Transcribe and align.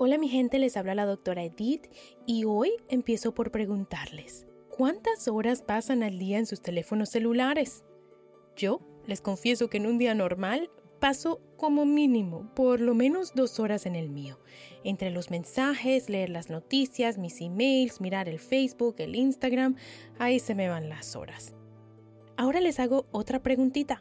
Hola 0.00 0.16
mi 0.16 0.28
gente, 0.28 0.60
les 0.60 0.76
habla 0.76 0.94
la 0.94 1.06
doctora 1.06 1.42
Edith 1.42 1.88
y 2.24 2.44
hoy 2.44 2.70
empiezo 2.88 3.34
por 3.34 3.50
preguntarles, 3.50 4.46
¿cuántas 4.68 5.26
horas 5.26 5.60
pasan 5.62 6.04
al 6.04 6.20
día 6.20 6.38
en 6.38 6.46
sus 6.46 6.62
teléfonos 6.62 7.08
celulares? 7.08 7.82
Yo 8.54 8.80
les 9.08 9.20
confieso 9.20 9.68
que 9.68 9.78
en 9.78 9.86
un 9.86 9.98
día 9.98 10.14
normal 10.14 10.70
paso 11.00 11.40
como 11.56 11.84
mínimo 11.84 12.54
por 12.54 12.80
lo 12.80 12.94
menos 12.94 13.34
dos 13.34 13.58
horas 13.58 13.86
en 13.86 13.96
el 13.96 14.08
mío, 14.08 14.38
entre 14.84 15.10
los 15.10 15.32
mensajes, 15.32 16.08
leer 16.08 16.30
las 16.30 16.48
noticias, 16.48 17.18
mis 17.18 17.40
emails, 17.40 18.00
mirar 18.00 18.28
el 18.28 18.38
Facebook, 18.38 18.94
el 18.98 19.16
Instagram, 19.16 19.74
ahí 20.20 20.38
se 20.38 20.54
me 20.54 20.68
van 20.68 20.88
las 20.88 21.16
horas. 21.16 21.56
Ahora 22.36 22.60
les 22.60 22.78
hago 22.78 23.06
otra 23.10 23.42
preguntita. 23.42 24.00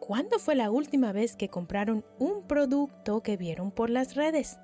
¿Cuándo 0.00 0.38
fue 0.38 0.54
la 0.54 0.70
última 0.70 1.12
vez 1.12 1.34
que 1.34 1.48
compraron 1.48 2.04
un 2.18 2.46
producto 2.46 3.22
que 3.22 3.38
vieron 3.38 3.70
por 3.70 3.88
las 3.88 4.16
redes? 4.16 4.58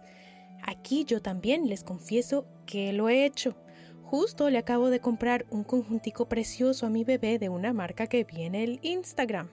Aquí 0.66 1.04
yo 1.04 1.22
también 1.22 1.68
les 1.68 1.84
confieso 1.84 2.44
que 2.66 2.92
lo 2.92 3.08
he 3.08 3.24
hecho. 3.24 3.54
Justo 4.02 4.50
le 4.50 4.58
acabo 4.58 4.90
de 4.90 5.00
comprar 5.00 5.46
un 5.50 5.64
conjuntico 5.64 6.28
precioso 6.28 6.86
a 6.86 6.90
mi 6.90 7.04
bebé 7.04 7.38
de 7.38 7.48
una 7.48 7.72
marca 7.72 8.08
que 8.08 8.24
viene 8.24 8.64
el 8.64 8.80
Instagram. 8.82 9.48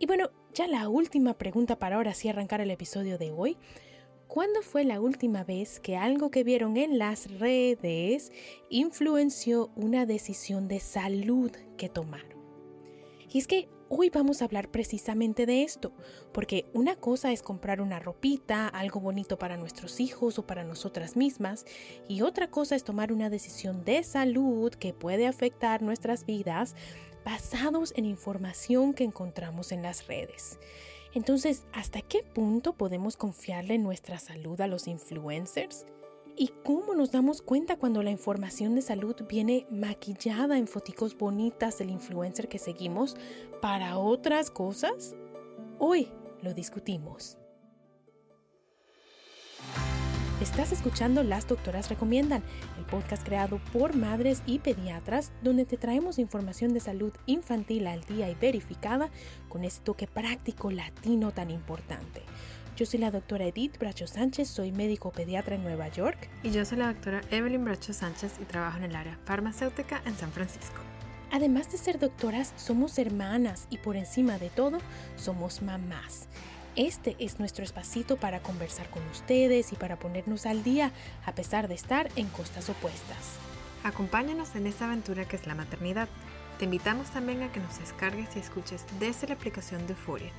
Y 0.00 0.06
bueno, 0.06 0.30
ya 0.54 0.66
la 0.66 0.88
última 0.88 1.34
pregunta 1.34 1.78
para 1.78 1.96
ahora 1.96 2.14
sí 2.14 2.28
arrancar 2.28 2.60
el 2.60 2.72
episodio 2.72 3.16
de 3.16 3.30
hoy. 3.30 3.56
¿Cuándo 4.26 4.62
fue 4.62 4.84
la 4.84 5.00
última 5.00 5.44
vez 5.44 5.78
que 5.78 5.96
algo 5.96 6.30
que 6.30 6.42
vieron 6.42 6.76
en 6.76 6.98
las 6.98 7.38
redes 7.38 8.32
influenció 8.70 9.70
una 9.76 10.06
decisión 10.06 10.68
de 10.68 10.80
salud 10.80 11.52
que 11.76 11.88
tomaron? 11.88 12.31
Y 13.32 13.38
es 13.38 13.46
que 13.46 13.68
Hoy 13.94 14.08
vamos 14.08 14.40
a 14.40 14.46
hablar 14.46 14.70
precisamente 14.70 15.44
de 15.44 15.64
esto, 15.64 15.92
porque 16.32 16.64
una 16.72 16.96
cosa 16.96 17.30
es 17.30 17.42
comprar 17.42 17.82
una 17.82 17.98
ropita, 17.98 18.66
algo 18.66 19.00
bonito 19.00 19.38
para 19.38 19.58
nuestros 19.58 20.00
hijos 20.00 20.38
o 20.38 20.46
para 20.46 20.64
nosotras 20.64 21.14
mismas, 21.14 21.66
y 22.08 22.22
otra 22.22 22.48
cosa 22.48 22.74
es 22.74 22.84
tomar 22.84 23.12
una 23.12 23.28
decisión 23.28 23.84
de 23.84 24.02
salud 24.02 24.72
que 24.72 24.94
puede 24.94 25.26
afectar 25.26 25.82
nuestras 25.82 26.24
vidas 26.24 26.74
basados 27.22 27.92
en 27.94 28.06
información 28.06 28.94
que 28.94 29.04
encontramos 29.04 29.72
en 29.72 29.82
las 29.82 30.06
redes. 30.06 30.58
Entonces, 31.12 31.66
¿hasta 31.74 32.00
qué 32.00 32.22
punto 32.22 32.72
podemos 32.72 33.18
confiarle 33.18 33.76
nuestra 33.76 34.18
salud 34.18 34.58
a 34.62 34.68
los 34.68 34.88
influencers? 34.88 35.84
¿Y 36.36 36.48
cómo 36.64 36.94
nos 36.94 37.12
damos 37.12 37.42
cuenta 37.42 37.76
cuando 37.76 38.02
la 38.02 38.10
información 38.10 38.74
de 38.74 38.82
salud 38.82 39.14
viene 39.28 39.66
maquillada 39.70 40.56
en 40.56 40.66
foticos 40.66 41.16
bonitas 41.16 41.78
del 41.78 41.90
influencer 41.90 42.48
que 42.48 42.58
seguimos 42.58 43.16
para 43.60 43.98
otras 43.98 44.50
cosas? 44.50 45.14
Hoy 45.78 46.08
lo 46.40 46.54
discutimos. 46.54 47.36
Estás 50.40 50.72
escuchando 50.72 51.22
Las 51.22 51.46
Doctoras 51.46 51.88
Recomiendan, 51.88 52.42
el 52.78 52.84
podcast 52.86 53.24
creado 53.24 53.60
por 53.72 53.94
madres 53.94 54.42
y 54.46 54.58
pediatras 54.58 55.32
donde 55.42 55.66
te 55.66 55.76
traemos 55.76 56.18
información 56.18 56.72
de 56.72 56.80
salud 56.80 57.12
infantil 57.26 57.86
al 57.86 58.02
día 58.04 58.28
y 58.28 58.34
verificada 58.34 59.10
con 59.48 59.64
ese 59.64 59.82
toque 59.82 60.08
práctico 60.08 60.70
latino 60.70 61.30
tan 61.30 61.50
importante. 61.50 62.22
Yo 62.74 62.86
soy 62.86 63.00
la 63.00 63.10
doctora 63.10 63.44
Edith 63.44 63.78
Bracho 63.78 64.06
Sánchez, 64.06 64.48
soy 64.48 64.72
médico 64.72 65.12
pediatra 65.12 65.56
en 65.56 65.62
Nueva 65.62 65.88
York. 65.88 66.30
Y 66.42 66.52
yo 66.52 66.64
soy 66.64 66.78
la 66.78 66.86
doctora 66.86 67.20
Evelyn 67.30 67.66
Bracho 67.66 67.92
Sánchez 67.92 68.38
y 68.40 68.46
trabajo 68.46 68.78
en 68.78 68.84
el 68.84 68.96
área 68.96 69.18
farmacéutica 69.26 70.00
en 70.06 70.16
San 70.16 70.32
Francisco. 70.32 70.80
Además 71.30 71.70
de 71.70 71.76
ser 71.76 71.98
doctoras, 71.98 72.54
somos 72.56 72.98
hermanas 72.98 73.66
y 73.68 73.76
por 73.76 73.96
encima 73.96 74.38
de 74.38 74.48
todo, 74.48 74.78
somos 75.16 75.60
mamás. 75.60 76.28
Este 76.74 77.14
es 77.18 77.38
nuestro 77.38 77.62
espacito 77.62 78.16
para 78.16 78.40
conversar 78.40 78.88
con 78.88 79.06
ustedes 79.08 79.74
y 79.74 79.76
para 79.76 79.98
ponernos 79.98 80.46
al 80.46 80.62
día 80.62 80.92
a 81.26 81.34
pesar 81.34 81.68
de 81.68 81.74
estar 81.74 82.08
en 82.16 82.26
costas 82.28 82.70
opuestas. 82.70 83.36
Acompáñanos 83.84 84.56
en 84.56 84.66
esta 84.66 84.86
aventura 84.86 85.26
que 85.26 85.36
es 85.36 85.46
la 85.46 85.54
maternidad. 85.54 86.08
Te 86.58 86.64
invitamos 86.64 87.10
también 87.10 87.42
a 87.42 87.52
que 87.52 87.60
nos 87.60 87.78
descargues 87.78 88.34
y 88.34 88.38
escuches 88.38 88.86
desde 88.98 89.26
la 89.26 89.34
aplicación 89.34 89.86
de 89.86 89.92
Euforia 89.92 90.32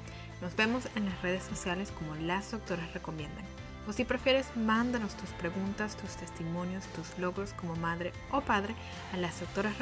nos 0.44 0.56
vemos 0.58 0.84
en 0.98 1.06
las 1.06 1.22
redes 1.22 1.44
sociales 1.44 1.92
como 1.98 2.16
las 2.16 2.52
doctoras 2.52 2.94
recomiendan. 2.94 3.46
O 3.88 3.94
si 3.94 4.04
prefieres, 4.04 4.46
mándanos 4.56 5.16
tus 5.16 5.30
preguntas, 5.31 5.96
tus 5.96 6.12
testimonios, 6.18 6.84
tus 6.88 7.18
logros 7.18 7.54
como 7.54 7.76
madre 7.78 8.12
o 8.31 8.42
padre 8.42 8.76
a 9.14 9.18
las 9.18 9.40
doctoras. 9.40 9.74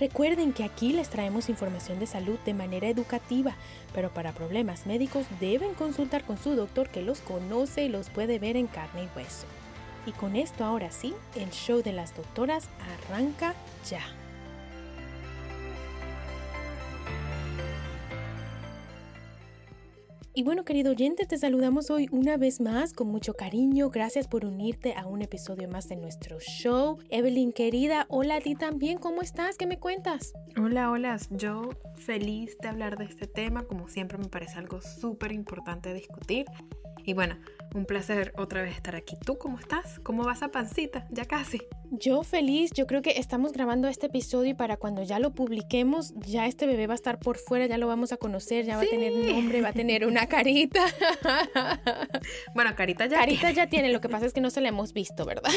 Recuerden 0.00 0.52
que 0.52 0.64
aquí 0.64 0.92
les 0.92 1.10
traemos 1.10 1.48
información 1.48 1.98
de 1.98 2.06
salud 2.06 2.38
de 2.44 2.54
manera 2.54 2.88
educativa, 2.88 3.54
pero 3.92 4.10
para 4.10 4.32
problemas 4.32 4.86
médicos 4.86 5.26
deben 5.40 5.74
consultar 5.74 6.24
con 6.24 6.38
su 6.38 6.54
doctor 6.54 6.88
que 6.88 7.02
los 7.02 7.20
conoce 7.20 7.84
y 7.84 7.88
los 7.88 8.08
puede 8.08 8.38
ver 8.38 8.56
en 8.56 8.68
carne 8.68 9.04
y 9.04 9.18
hueso. 9.18 9.46
Y 10.06 10.12
con 10.12 10.36
esto 10.36 10.64
ahora 10.64 10.90
sí, 10.90 11.14
el 11.34 11.50
show 11.50 11.82
de 11.82 11.92
las 11.92 12.16
doctoras 12.16 12.68
arranca 13.08 13.54
ya. 13.88 14.21
Y 20.34 20.44
bueno, 20.44 20.64
querido 20.64 20.92
oyente, 20.92 21.26
te 21.26 21.36
saludamos 21.36 21.90
hoy 21.90 22.08
una 22.10 22.38
vez 22.38 22.58
más 22.58 22.94
con 22.94 23.08
mucho 23.08 23.34
cariño. 23.34 23.90
Gracias 23.90 24.28
por 24.28 24.46
unirte 24.46 24.94
a 24.94 25.06
un 25.06 25.20
episodio 25.20 25.68
más 25.68 25.90
de 25.90 25.96
nuestro 25.96 26.40
show. 26.40 26.98
Evelyn, 27.10 27.52
querida, 27.52 28.06
hola 28.08 28.36
a 28.36 28.40
ti 28.40 28.54
también. 28.54 28.96
¿Cómo 28.96 29.20
estás? 29.20 29.58
¿Qué 29.58 29.66
me 29.66 29.78
cuentas? 29.78 30.32
Hola, 30.58 30.90
hola. 30.90 31.18
Yo 31.28 31.68
feliz 31.96 32.56
de 32.62 32.68
hablar 32.68 32.96
de 32.96 33.04
este 33.04 33.26
tema. 33.26 33.64
Como 33.64 33.90
siempre, 33.90 34.16
me 34.16 34.28
parece 34.28 34.58
algo 34.58 34.80
súper 34.80 35.32
importante 35.32 35.92
discutir. 35.92 36.46
Y 37.04 37.12
bueno, 37.12 37.36
un 37.74 37.84
placer 37.84 38.32
otra 38.38 38.62
vez 38.62 38.74
estar 38.74 38.96
aquí. 38.96 39.16
¿Tú 39.26 39.36
cómo 39.36 39.58
estás? 39.58 40.00
¿Cómo 40.00 40.24
vas 40.24 40.42
a 40.42 40.48
pancita? 40.48 41.06
Ya 41.10 41.26
casi. 41.26 41.60
Yo 41.94 42.22
feliz, 42.22 42.70
yo 42.72 42.86
creo 42.86 43.02
que 43.02 43.18
estamos 43.18 43.52
grabando 43.52 43.86
este 43.86 44.06
episodio 44.06 44.52
y 44.52 44.54
para 44.54 44.78
cuando 44.78 45.02
ya 45.02 45.18
lo 45.18 45.34
publiquemos, 45.34 46.14
ya 46.26 46.46
este 46.46 46.66
bebé 46.66 46.86
va 46.86 46.94
a 46.94 46.96
estar 46.96 47.18
por 47.18 47.36
fuera, 47.36 47.66
ya 47.66 47.76
lo 47.76 47.86
vamos 47.86 48.12
a 48.12 48.16
conocer, 48.16 48.64
ya 48.64 48.76
va 48.78 48.82
a 48.82 48.86
tener 48.86 49.12
nombre, 49.12 49.60
va 49.60 49.68
a 49.68 49.72
tener 49.74 50.06
una 50.06 50.26
carita. 50.26 50.80
bueno, 52.54 52.74
carita 52.74 53.04
ya 53.04 53.18
Carita 53.18 53.50
ya 53.50 53.66
tiene, 53.66 53.90
lo 53.90 54.00
que 54.00 54.08
pasa 54.08 54.24
es 54.24 54.32
que 54.32 54.40
no 54.40 54.48
se 54.48 54.62
la 54.62 54.70
hemos 54.70 54.94
visto, 54.94 55.26
¿verdad? 55.26 55.50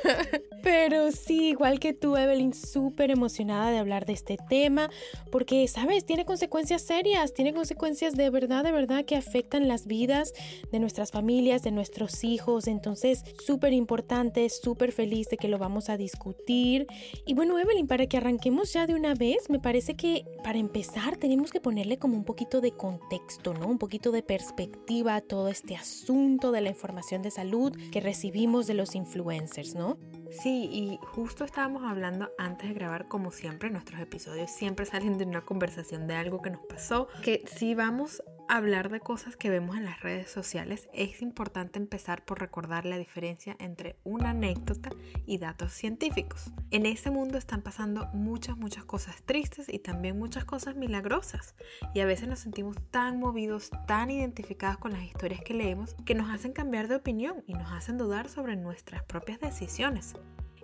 Pero 0.62 1.12
sí, 1.12 1.48
igual 1.48 1.80
que 1.80 1.92
tú, 1.92 2.16
Evelyn, 2.16 2.54
súper 2.54 3.10
emocionada 3.10 3.70
de 3.70 3.76
hablar 3.76 4.06
de 4.06 4.14
este 4.14 4.38
tema, 4.48 4.88
porque, 5.30 5.68
¿sabes? 5.68 6.06
Tiene 6.06 6.24
consecuencias 6.24 6.80
serias, 6.80 7.34
tiene 7.34 7.52
consecuencias 7.52 8.14
de 8.14 8.30
verdad, 8.30 8.64
de 8.64 8.72
verdad 8.72 9.04
que 9.04 9.16
afectan 9.16 9.68
las 9.68 9.86
vidas 9.86 10.32
de 10.72 10.80
nuestras 10.80 11.10
familias, 11.10 11.62
de 11.62 11.72
nuestros 11.72 12.24
hijos, 12.24 12.68
entonces 12.68 13.22
súper 13.44 13.74
importante, 13.74 14.48
súper 14.48 14.90
feliz 14.90 15.28
de 15.28 15.36
que 15.36 15.48
lo 15.48 15.58
vamos 15.58 15.73
a 15.88 15.96
discutir. 15.96 16.86
Y 17.26 17.34
bueno, 17.34 17.58
Evelyn, 17.58 17.86
para 17.86 18.06
que 18.06 18.16
arranquemos 18.16 18.72
ya 18.72 18.86
de 18.86 18.94
una 18.94 19.14
vez, 19.14 19.50
me 19.50 19.58
parece 19.58 19.94
que 19.94 20.24
para 20.42 20.58
empezar 20.58 21.16
tenemos 21.16 21.50
que 21.50 21.60
ponerle 21.60 21.98
como 21.98 22.16
un 22.16 22.24
poquito 22.24 22.60
de 22.60 22.72
contexto, 22.72 23.54
¿no? 23.54 23.66
Un 23.66 23.78
poquito 23.78 24.12
de 24.12 24.22
perspectiva 24.22 25.16
a 25.16 25.20
todo 25.20 25.48
este 25.48 25.76
asunto 25.76 26.52
de 26.52 26.60
la 26.60 26.70
información 26.70 27.22
de 27.22 27.30
salud 27.30 27.76
que 27.90 28.00
recibimos 28.00 28.66
de 28.66 28.74
los 28.74 28.94
influencers, 28.94 29.74
¿no? 29.74 29.98
Sí, 30.30 30.68
y 30.72 30.98
justo 31.12 31.44
estábamos 31.44 31.84
hablando 31.84 32.30
antes 32.38 32.68
de 32.68 32.74
grabar, 32.74 33.08
como 33.08 33.30
siempre, 33.30 33.70
nuestros 33.70 34.00
episodios 34.00 34.50
siempre 34.50 34.84
salen 34.84 35.16
de 35.16 35.24
una 35.24 35.44
conversación 35.44 36.06
de 36.08 36.14
algo 36.14 36.42
que 36.42 36.50
nos 36.50 36.64
pasó, 36.66 37.08
que 37.22 37.44
si 37.46 37.74
vamos 37.74 38.22
hablar 38.48 38.90
de 38.90 39.00
cosas 39.00 39.36
que 39.36 39.50
vemos 39.50 39.76
en 39.76 39.84
las 39.84 40.00
redes 40.00 40.30
sociales, 40.30 40.88
es 40.92 41.22
importante 41.22 41.78
empezar 41.78 42.24
por 42.24 42.40
recordar 42.40 42.84
la 42.84 42.98
diferencia 42.98 43.56
entre 43.58 43.96
una 44.04 44.30
anécdota 44.30 44.90
y 45.26 45.38
datos 45.38 45.72
científicos. 45.72 46.52
En 46.70 46.86
ese 46.86 47.10
mundo 47.10 47.38
están 47.38 47.62
pasando 47.62 48.08
muchas, 48.12 48.56
muchas 48.56 48.84
cosas 48.84 49.22
tristes 49.22 49.66
y 49.68 49.78
también 49.78 50.18
muchas 50.18 50.44
cosas 50.44 50.76
milagrosas. 50.76 51.54
Y 51.94 52.00
a 52.00 52.06
veces 52.06 52.28
nos 52.28 52.40
sentimos 52.40 52.76
tan 52.90 53.18
movidos, 53.18 53.70
tan 53.86 54.10
identificados 54.10 54.78
con 54.78 54.92
las 54.92 55.02
historias 55.02 55.40
que 55.42 55.54
leemos, 55.54 55.96
que 56.04 56.14
nos 56.14 56.30
hacen 56.30 56.52
cambiar 56.52 56.88
de 56.88 56.96
opinión 56.96 57.42
y 57.46 57.54
nos 57.54 57.72
hacen 57.72 57.98
dudar 57.98 58.28
sobre 58.28 58.56
nuestras 58.56 59.02
propias 59.04 59.40
decisiones. 59.40 60.14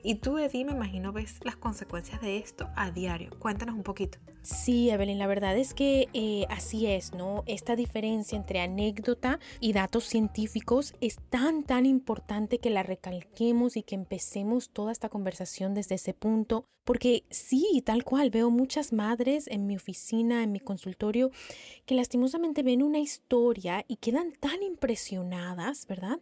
Y 0.02 0.16
tú, 0.16 0.38
Eddie, 0.38 0.64
me 0.64 0.72
imagino 0.72 1.12
ves 1.12 1.38
las 1.44 1.56
consecuencias 1.56 2.20
de 2.20 2.38
esto 2.38 2.68
a 2.76 2.90
diario. 2.90 3.30
Cuéntanos 3.38 3.74
un 3.74 3.82
poquito. 3.82 4.18
Sí, 4.42 4.88
Evelyn, 4.88 5.18
la 5.18 5.26
verdad 5.26 5.56
es 5.58 5.74
que 5.74 6.08
eh, 6.14 6.46
así 6.48 6.86
es, 6.86 7.12
¿no? 7.12 7.42
Esta 7.46 7.76
diferencia 7.76 8.36
entre 8.36 8.60
anécdota 8.60 9.38
y 9.60 9.74
datos 9.74 10.04
científicos 10.04 10.94
es 11.02 11.16
tan, 11.28 11.62
tan 11.62 11.84
importante 11.84 12.58
que 12.58 12.70
la 12.70 12.82
recalquemos 12.82 13.76
y 13.76 13.82
que 13.82 13.94
empecemos 13.94 14.70
toda 14.70 14.92
esta 14.92 15.10
conversación 15.10 15.74
desde 15.74 15.96
ese 15.96 16.14
punto, 16.14 16.64
porque 16.84 17.24
sí, 17.28 17.82
tal 17.84 18.02
cual, 18.02 18.30
veo 18.30 18.50
muchas 18.50 18.94
madres 18.94 19.46
en 19.46 19.66
mi 19.66 19.76
oficina, 19.76 20.42
en 20.42 20.52
mi 20.52 20.60
consultorio, 20.60 21.30
que 21.84 21.94
lastimosamente 21.94 22.62
ven 22.62 22.82
una 22.82 22.98
historia 22.98 23.84
y 23.86 23.96
quedan 23.96 24.32
tan 24.32 24.62
impresionadas, 24.62 25.86
¿verdad? 25.86 26.18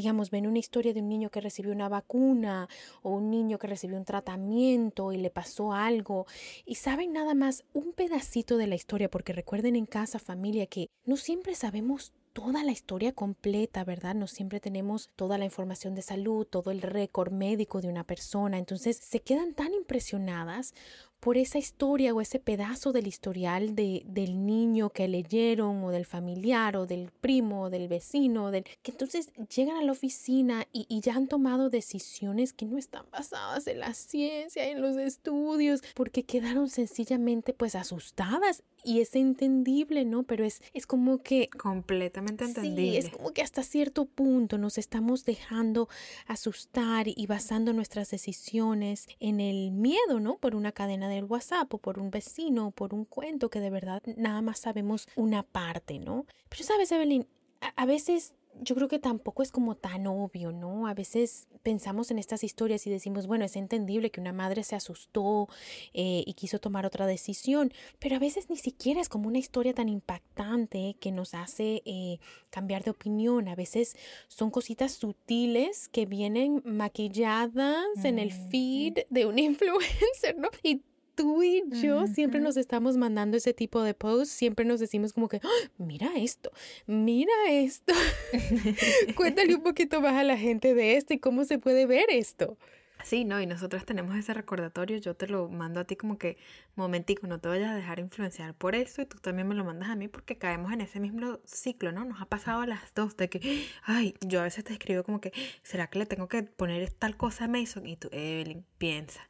Digamos, 0.00 0.30
ven 0.30 0.46
una 0.46 0.58
historia 0.58 0.94
de 0.94 1.02
un 1.02 1.10
niño 1.10 1.28
que 1.28 1.42
recibió 1.42 1.72
una 1.72 1.90
vacuna 1.90 2.70
o 3.02 3.10
un 3.10 3.30
niño 3.30 3.58
que 3.58 3.66
recibió 3.66 3.98
un 3.98 4.06
tratamiento 4.06 5.12
y 5.12 5.18
le 5.18 5.28
pasó 5.28 5.74
algo 5.74 6.26
y 6.64 6.76
saben 6.76 7.12
nada 7.12 7.34
más 7.34 7.64
un 7.74 7.92
pedacito 7.92 8.56
de 8.56 8.66
la 8.66 8.76
historia, 8.76 9.10
porque 9.10 9.34
recuerden 9.34 9.76
en 9.76 9.84
casa, 9.84 10.18
familia, 10.18 10.66
que 10.66 10.88
no 11.04 11.18
siempre 11.18 11.54
sabemos 11.54 12.14
toda 12.32 12.64
la 12.64 12.72
historia 12.72 13.12
completa, 13.12 13.84
¿verdad? 13.84 14.14
No 14.14 14.26
siempre 14.26 14.58
tenemos 14.58 15.10
toda 15.16 15.36
la 15.36 15.44
información 15.44 15.94
de 15.94 16.00
salud, 16.00 16.46
todo 16.46 16.70
el 16.70 16.80
récord 16.80 17.30
médico 17.30 17.82
de 17.82 17.88
una 17.88 18.04
persona. 18.04 18.56
Entonces 18.56 18.96
se 18.96 19.20
quedan 19.20 19.52
tan 19.52 19.74
impresionadas 19.74 20.72
por 21.20 21.36
esa 21.36 21.58
historia 21.58 22.14
o 22.14 22.20
ese 22.20 22.38
pedazo 22.38 22.92
del 22.92 23.06
historial 23.06 23.74
de, 23.74 24.02
del 24.06 24.46
niño 24.46 24.90
que 24.90 25.06
leyeron 25.06 25.84
o 25.84 25.90
del 25.90 26.06
familiar 26.06 26.76
o 26.76 26.86
del 26.86 27.10
primo 27.20 27.64
o 27.64 27.70
del 27.70 27.88
vecino, 27.88 28.50
del, 28.50 28.64
que 28.82 28.90
entonces 28.90 29.30
llegan 29.54 29.76
a 29.76 29.82
la 29.82 29.92
oficina 29.92 30.66
y, 30.72 30.86
y 30.88 31.00
ya 31.00 31.14
han 31.14 31.28
tomado 31.28 31.70
decisiones 31.70 32.52
que 32.52 32.66
no 32.66 32.78
están 32.78 33.06
basadas 33.10 33.66
en 33.66 33.80
la 33.80 33.94
ciencia, 33.94 34.66
en 34.68 34.80
los 34.80 34.96
estudios, 34.96 35.82
porque 35.94 36.24
quedaron 36.24 36.68
sencillamente 36.68 37.52
pues 37.52 37.74
asustadas 37.74 38.62
y 38.82 39.00
es 39.00 39.14
entendible, 39.14 40.04
¿no? 40.04 40.22
Pero 40.22 40.44
es, 40.44 40.62
es 40.72 40.86
como 40.86 41.18
que... 41.18 41.50
Completamente 41.50 42.44
entendible. 42.44 42.92
Sí, 42.92 42.96
es 42.96 43.10
como 43.10 43.32
que 43.32 43.42
hasta 43.42 43.62
cierto 43.62 44.06
punto 44.06 44.56
nos 44.56 44.78
estamos 44.78 45.24
dejando 45.24 45.88
asustar 46.26 47.06
y 47.08 47.26
basando 47.26 47.72
nuestras 47.72 48.10
decisiones 48.10 49.06
en 49.18 49.40
el 49.40 49.70
miedo, 49.70 50.20
¿no? 50.20 50.38
Por 50.38 50.54
una 50.54 50.72
cadena 50.72 51.09
del 51.14 51.24
WhatsApp 51.24 51.72
o 51.74 51.78
por 51.78 51.98
un 51.98 52.10
vecino 52.10 52.68
o 52.68 52.70
por 52.70 52.94
un 52.94 53.04
cuento 53.04 53.50
que 53.50 53.60
de 53.60 53.70
verdad 53.70 54.02
nada 54.16 54.42
más 54.42 54.60
sabemos 54.60 55.08
una 55.16 55.42
parte, 55.42 55.98
¿no? 55.98 56.26
Pero 56.48 56.64
sabes, 56.64 56.90
Evelyn, 56.92 57.26
a, 57.60 57.82
a 57.82 57.86
veces 57.86 58.34
yo 58.60 58.74
creo 58.74 58.88
que 58.88 58.98
tampoco 58.98 59.42
es 59.42 59.52
como 59.52 59.74
tan 59.74 60.06
obvio, 60.06 60.52
¿no? 60.52 60.86
A 60.86 60.94
veces 60.94 61.46
pensamos 61.62 62.10
en 62.10 62.18
estas 62.18 62.44
historias 62.44 62.86
y 62.86 62.90
decimos, 62.90 63.26
bueno, 63.26 63.44
es 63.44 63.56
entendible 63.56 64.10
que 64.10 64.20
una 64.20 64.32
madre 64.32 64.64
se 64.64 64.76
asustó 64.76 65.48
eh, 65.92 66.22
y 66.26 66.34
quiso 66.34 66.58
tomar 66.58 66.86
otra 66.86 67.06
decisión, 67.06 67.72
pero 67.98 68.16
a 68.16 68.18
veces 68.18 68.50
ni 68.50 68.56
siquiera 68.56 69.00
es 69.00 69.08
como 69.08 69.28
una 69.28 69.38
historia 69.38 69.74
tan 69.74 69.88
impactante 69.88 70.96
que 71.00 71.12
nos 71.12 71.34
hace 71.34 71.82
eh, 71.84 72.18
cambiar 72.50 72.84
de 72.84 72.90
opinión. 72.90 73.48
A 73.48 73.54
veces 73.54 73.96
son 74.28 74.50
cositas 74.50 74.92
sutiles 74.92 75.88
que 75.88 76.06
vienen 76.06 76.62
maquilladas 76.64 78.04
en 78.04 78.18
el 78.18 78.32
feed 78.32 79.00
de 79.10 79.26
un 79.26 79.38
influencer, 79.38 80.36
¿no? 80.36 80.48
Y 80.62 80.82
tú 81.20 81.42
y 81.42 81.62
yo 81.82 82.06
siempre 82.06 82.40
nos 82.40 82.56
estamos 82.56 82.96
mandando 82.96 83.36
ese 83.36 83.52
tipo 83.52 83.82
de 83.82 83.92
posts, 83.92 84.30
siempre 84.30 84.64
nos 84.64 84.80
decimos 84.80 85.12
como 85.12 85.28
que, 85.28 85.38
¡Ah! 85.44 85.70
mira 85.76 86.10
esto, 86.16 86.50
mira 86.86 87.32
esto. 87.50 87.92
Cuéntale 89.16 89.54
un 89.54 89.62
poquito 89.62 90.00
más 90.00 90.14
a 90.14 90.24
la 90.24 90.38
gente 90.38 90.72
de 90.72 90.96
esto 90.96 91.12
y 91.12 91.18
cómo 91.18 91.44
se 91.44 91.58
puede 91.58 91.84
ver 91.84 92.06
esto. 92.10 92.56
Sí, 93.04 93.24
no, 93.24 93.40
y 93.40 93.46
nosotras 93.46 93.84
tenemos 93.84 94.16
ese 94.16 94.34
recordatorio, 94.34 94.98
yo 94.98 95.14
te 95.14 95.26
lo 95.26 95.48
mando 95.48 95.80
a 95.80 95.84
ti 95.84 95.96
como 95.96 96.18
que, 96.18 96.36
momentico, 96.74 97.26
no 97.26 97.40
te 97.40 97.48
vayas 97.48 97.70
a 97.70 97.74
dejar 97.74 97.98
influenciar 97.98 98.54
por 98.54 98.74
eso 98.74 99.02
y 99.02 99.06
tú 99.06 99.18
también 99.18 99.48
me 99.48 99.54
lo 99.54 99.64
mandas 99.64 99.90
a 99.90 99.96
mí 99.96 100.08
porque 100.08 100.38
caemos 100.38 100.72
en 100.72 100.80
ese 100.80 101.00
mismo 101.00 101.40
ciclo, 101.44 101.92
¿no? 101.92 102.04
Nos 102.04 102.20
ha 102.20 102.26
pasado 102.26 102.62
a 102.62 102.66
las 102.66 102.94
dos 102.94 103.16
de 103.16 103.28
que, 103.28 103.66
ay, 103.84 104.14
yo 104.20 104.40
a 104.40 104.44
veces 104.44 104.64
te 104.64 104.72
escribo 104.72 105.02
como 105.02 105.20
que, 105.20 105.32
¿será 105.62 105.88
que 105.88 105.98
le 105.98 106.06
tengo 106.06 106.28
que 106.28 106.42
poner 106.42 106.90
tal 106.92 107.16
cosa 107.16 107.44
a 107.44 107.48
Mason? 107.48 107.86
Y 107.86 107.96
tú, 107.96 108.08
Evelyn, 108.12 108.64
piensa, 108.78 109.20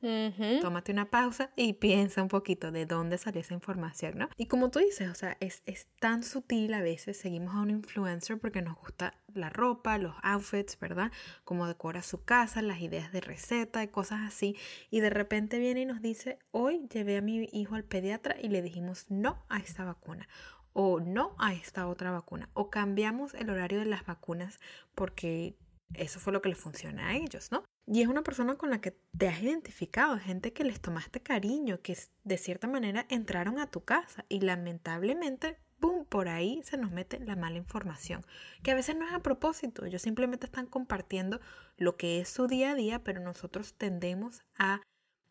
tómate 0.61 0.93
una 0.93 1.11
pausa 1.11 1.51
y 1.57 1.75
piensa 1.75 2.23
un 2.23 2.29
poquito 2.29 2.71
de 2.71 2.87
dónde 2.87 3.19
salió 3.19 3.41
esa 3.41 3.55
información, 3.55 4.19
¿no? 4.19 4.29
Y 4.37 4.47
como 4.47 4.71
tú 4.71 4.79
dices, 4.79 5.09
o 5.09 5.15
sea, 5.15 5.37
es, 5.41 5.63
es 5.67 5.89
tan 5.99 6.23
sutil 6.23 6.75
a 6.75 6.83
veces, 6.83 7.19
seguimos 7.19 7.55
a 7.55 7.61
un 7.61 7.71
influencer 7.71 8.39
porque 8.39 8.63
nos 8.63 8.77
gusta 8.77 9.15
la 9.35 9.51
ropa, 9.51 9.99
los 9.99 10.15
outfits, 10.23 10.79
¿verdad? 10.79 11.13
Cómo 11.45 11.67
decora 11.67 12.03
su 12.03 12.25
casa, 12.25 12.63
las 12.63 12.81
ideas 12.81 13.13
de 13.13 13.21
receta 13.61 13.83
y 13.83 13.89
cosas 13.89 14.21
así. 14.23 14.57
Y 14.91 15.01
de 15.01 15.11
repente 15.11 15.59
viene 15.59 15.83
y 15.83 15.87
nos 15.87 16.01
dice, 16.01 16.39
hoy 16.51 16.87
llevé 16.93 17.17
a 17.17 17.23
mi 17.23 17.49
hijo 17.53 17.75
al 17.75 17.85
pediatra 17.85 18.37
y 18.41 18.49
le 18.49 18.63
dijimos 18.63 19.07
no 19.09 19.45
a 19.49 19.59
esta 19.59 19.85
vacuna 19.85 20.29
o 20.73 21.01
no 21.01 21.35
a 21.39 21.53
esta 21.53 21.89
otra 21.89 22.13
vacuna 22.13 22.49
o 22.55 22.71
cambiamos 22.71 23.35
el 23.35 23.51
horario 23.51 23.81
de 23.81 23.87
las 23.87 24.07
vacunas 24.07 24.61
porque 24.95 25.57
eso 25.95 26.21
fue 26.21 26.33
lo 26.33 26.41
que 26.41 26.49
le 26.49 26.55
funciona 26.55 27.09
a 27.09 27.17
ellos, 27.17 27.51
¿no? 27.51 27.65
Y 27.87 28.03
es 28.03 28.09
una 28.09 28.23
persona 28.23 28.55
con 28.55 28.71
la 28.71 28.81
que 28.81 28.97
te 29.19 29.27
has 29.27 29.43
identificado, 29.43 30.17
gente 30.19 30.53
que 30.53 30.63
les 30.63 30.81
tomaste 30.81 31.21
cariño, 31.21 31.81
que 31.83 31.99
de 32.23 32.39
cierta 32.39 32.69
manera 32.69 33.05
entraron 33.09 33.59
a 33.59 33.69
tu 33.69 33.85
casa 33.85 34.25
y 34.29 34.41
lamentablemente 34.41 35.59
¡pum! 35.81 36.05
Por 36.05 36.29
ahí 36.29 36.61
se 36.65 36.77
nos 36.77 36.91
mete 36.91 37.19
la 37.19 37.37
mala 37.37 37.57
información, 37.57 38.25
que 38.63 38.71
a 38.71 38.75
veces 38.75 38.97
no 38.97 39.07
es 39.07 39.13
a 39.13 39.21
propósito, 39.21 39.85
ellos 39.85 40.03
simplemente 40.03 40.47
están 40.47 40.67
compartiendo 40.67 41.41
lo 41.77 41.97
que 41.97 42.21
es 42.21 42.29
su 42.29 42.47
día 42.47 42.73
a 42.73 42.75
día, 42.75 43.03
pero 43.03 43.21
nosotros 43.21 43.75
tendemos 43.75 44.43
a 44.59 44.83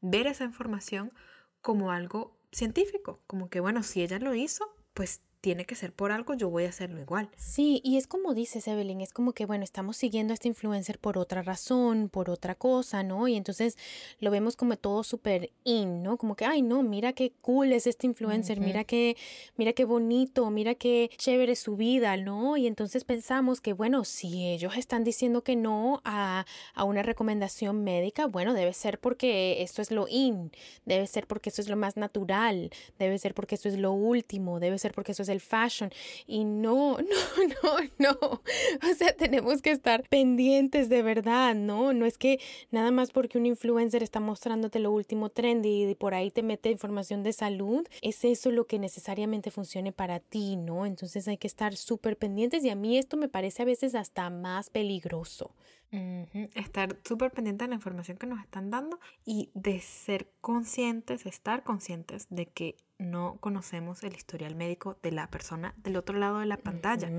ver 0.01 0.27
esa 0.27 0.43
información 0.43 1.13
como 1.61 1.91
algo 1.91 2.37
científico, 2.51 3.21
como 3.27 3.49
que 3.49 3.59
bueno, 3.59 3.83
si 3.83 4.01
ella 4.01 4.19
lo 4.19 4.33
hizo, 4.33 4.65
pues 4.93 5.21
tiene 5.41 5.65
que 5.65 5.75
ser 5.75 5.93
por 5.93 6.11
algo, 6.11 6.33
yo 6.33 6.49
voy 6.49 6.65
a 6.65 6.69
hacerlo 6.69 6.99
igual. 6.99 7.29
Sí, 7.37 7.81
y 7.83 7.97
es 7.97 8.07
como 8.07 8.33
dices, 8.33 8.67
Evelyn, 8.67 9.01
es 9.01 9.13
como 9.13 9.33
que, 9.33 9.45
bueno, 9.45 9.63
estamos 9.63 9.95
siguiendo 9.95 10.33
a 10.33 10.35
este 10.35 10.49
influencer 10.49 10.99
por 10.99 11.17
otra 11.17 11.41
razón, 11.41 12.09
por 12.09 12.29
otra 12.29 12.55
cosa, 12.55 13.03
¿no? 13.03 13.27
Y 13.27 13.35
entonces 13.35 13.77
lo 14.19 14.31
vemos 14.31 14.57
como 14.57 14.75
todo 14.75 15.03
súper 15.03 15.51
in, 15.63 16.03
¿no? 16.03 16.17
Como 16.17 16.35
que, 16.35 16.45
ay, 16.45 16.61
no, 16.61 16.83
mira 16.83 17.13
qué 17.13 17.31
cool 17.41 17.71
es 17.71 17.87
este 17.87 18.05
influencer, 18.05 18.59
mira 18.59 18.83
qué, 18.83 19.15
mira 19.55 19.73
qué 19.73 19.85
bonito, 19.85 20.49
mira 20.49 20.75
qué 20.75 21.09
chévere 21.15 21.55
su 21.55 21.77
vida, 21.77 22.17
¿no? 22.17 22.57
Y 22.57 22.67
entonces 22.67 23.05
pensamos 23.05 23.61
que, 23.61 23.71
bueno, 23.71 24.03
si 24.03 24.45
ellos 24.45 24.75
están 24.75 25.03
diciendo 25.05 25.43
que 25.43 25.55
no 25.55 26.01
a, 26.03 26.45
a 26.73 26.83
una 26.83 27.01
recomendación 27.01 27.83
médica, 27.83 28.25
bueno, 28.27 28.53
debe 28.53 28.73
ser 28.73 28.99
porque 28.99 29.61
esto 29.61 29.81
es 29.81 29.91
lo 29.91 30.07
in, 30.09 30.51
debe 30.85 31.07
ser 31.07 31.27
porque 31.27 31.49
eso 31.49 31.61
es 31.61 31.69
lo 31.69 31.77
más 31.77 31.95
natural, 31.95 32.71
debe 32.97 33.17
ser 33.17 33.33
porque 33.33 33.55
eso 33.55 33.69
es 33.69 33.77
lo 33.77 33.93
último, 33.93 34.59
debe 34.59 34.77
ser 34.77 34.93
porque 34.93 35.13
eso 35.13 35.23
es 35.23 35.28
el 35.29 35.39
fashion. 35.39 35.91
Y 36.27 36.43
no, 36.43 36.97
no, 36.97 37.47
no, 37.63 37.89
no. 37.97 38.41
O 38.89 38.93
sea, 38.97 39.13
tenemos 39.15 39.61
que 39.61 39.71
estar 39.71 40.07
pendientes 40.09 40.89
de 40.89 41.01
verdad, 41.01 41.55
¿no? 41.55 41.93
No 41.93 42.05
es 42.05 42.17
que 42.17 42.39
nada 42.71 42.91
más 42.91 43.11
porque 43.11 43.37
un 43.37 43.45
influencer 43.45 44.03
está 44.03 44.19
mostrándote 44.19 44.79
lo 44.79 44.91
último 44.91 45.29
trendy 45.29 45.89
y 45.89 45.95
por 45.95 46.13
ahí 46.13 46.31
te 46.31 46.43
mete 46.43 46.71
información 46.71 47.23
de 47.23 47.33
salud, 47.33 47.87
es 48.01 48.23
eso 48.25 48.51
lo 48.51 48.65
que 48.65 48.79
necesariamente 48.79 49.51
funcione 49.51 49.91
para 49.91 50.19
ti, 50.19 50.55
¿no? 50.55 50.85
Entonces 50.85 51.27
hay 51.27 51.37
que 51.37 51.47
estar 51.47 51.75
súper 51.75 52.17
pendientes 52.17 52.63
y 52.63 52.69
a 52.69 52.75
mí 52.75 52.97
esto 52.97 53.17
me 53.17 53.29
parece 53.29 53.61
a 53.61 53.65
veces 53.65 53.95
hasta 53.95 54.29
más 54.29 54.69
peligroso. 54.69 55.51
Estar 55.91 56.97
súper 57.03 57.31
pendiente 57.31 57.63
de 57.63 57.69
la 57.69 57.75
información 57.75 58.17
que 58.17 58.27
nos 58.27 58.39
están 58.41 58.69
dando 58.69 58.99
y 59.25 59.49
de 59.55 59.79
ser 59.81 60.31
conscientes, 60.41 61.25
estar 61.25 61.63
conscientes 61.63 62.27
de 62.29 62.45
que 62.45 62.75
no 62.99 63.37
conocemos 63.39 64.03
el 64.03 64.15
historial 64.15 64.55
médico 64.55 64.97
de 65.01 65.11
la 65.11 65.29
persona 65.31 65.73
del 65.77 65.95
otro 65.95 66.17
lado 66.17 66.39
de 66.39 66.45
la 66.45 66.57
pantalla 66.57 67.09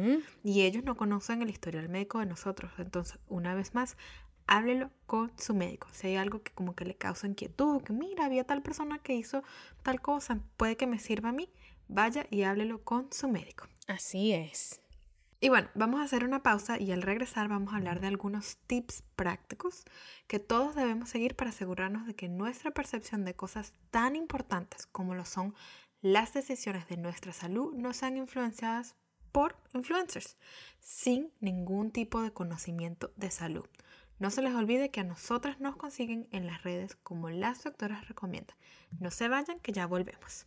y 0.44 0.62
ellos 0.62 0.84
no 0.84 0.96
conocen 0.96 1.42
el 1.42 1.50
historial 1.50 1.88
médico 1.88 2.20
de 2.20 2.26
nosotros. 2.26 2.70
Entonces, 2.78 3.18
una 3.28 3.54
vez 3.54 3.74
más, 3.74 3.96
háblelo 4.46 4.90
con 5.06 5.32
su 5.38 5.54
médico. 5.54 5.88
Si 5.92 6.08
hay 6.08 6.16
algo 6.16 6.42
que 6.42 6.52
como 6.52 6.74
que 6.74 6.84
le 6.84 6.96
causa 6.96 7.26
inquietud, 7.26 7.82
que 7.82 7.92
mira, 7.92 8.26
había 8.26 8.44
tal 8.44 8.62
persona 8.62 8.98
que 8.98 9.14
hizo 9.14 9.42
tal 9.82 10.00
cosa, 10.00 10.40
puede 10.56 10.76
que 10.76 10.86
me 10.86 10.98
sirva 10.98 11.30
a 11.30 11.32
mí, 11.32 11.48
vaya 11.88 12.26
y 12.30 12.42
háblelo 12.42 12.82
con 12.82 13.12
su 13.12 13.28
médico. 13.28 13.66
Así 13.86 14.32
es. 14.32 14.80
Y 15.42 15.48
bueno, 15.48 15.70
vamos 15.74 16.00
a 16.00 16.04
hacer 16.04 16.24
una 16.24 16.42
pausa 16.42 16.78
y 16.78 16.92
al 16.92 17.00
regresar 17.00 17.48
vamos 17.48 17.72
a 17.72 17.78
hablar 17.78 18.00
de 18.00 18.08
algunos 18.08 18.58
tips 18.66 19.02
prácticos 19.16 19.84
que 20.26 20.38
todos 20.38 20.74
debemos 20.74 21.08
seguir 21.08 21.34
para 21.34 21.48
asegurarnos 21.48 22.06
de 22.06 22.14
que 22.14 22.28
nuestra 22.28 22.72
percepción 22.72 23.24
de 23.24 23.34
cosas 23.34 23.72
tan 23.90 24.16
importantes 24.16 24.86
como 24.86 25.14
lo 25.14 25.24
son 25.24 25.54
las 26.02 26.34
decisiones 26.34 26.86
de 26.88 26.98
nuestra 26.98 27.32
salud 27.32 27.72
no 27.74 27.94
sean 27.94 28.18
influenciadas 28.18 28.96
por 29.32 29.56
influencers 29.72 30.36
sin 30.78 31.32
ningún 31.40 31.90
tipo 31.90 32.20
de 32.20 32.32
conocimiento 32.34 33.10
de 33.16 33.30
salud. 33.30 33.66
No 34.18 34.30
se 34.30 34.42
les 34.42 34.54
olvide 34.54 34.90
que 34.90 35.00
a 35.00 35.04
nosotras 35.04 35.58
nos 35.58 35.76
consiguen 35.76 36.28
en 36.32 36.46
las 36.46 36.62
redes 36.64 36.96
como 36.96 37.30
las 37.30 37.64
doctoras 37.64 38.06
recomiendan. 38.08 38.56
No 38.98 39.10
se 39.10 39.28
vayan 39.28 39.58
que 39.60 39.72
ya 39.72 39.86
volvemos. 39.86 40.46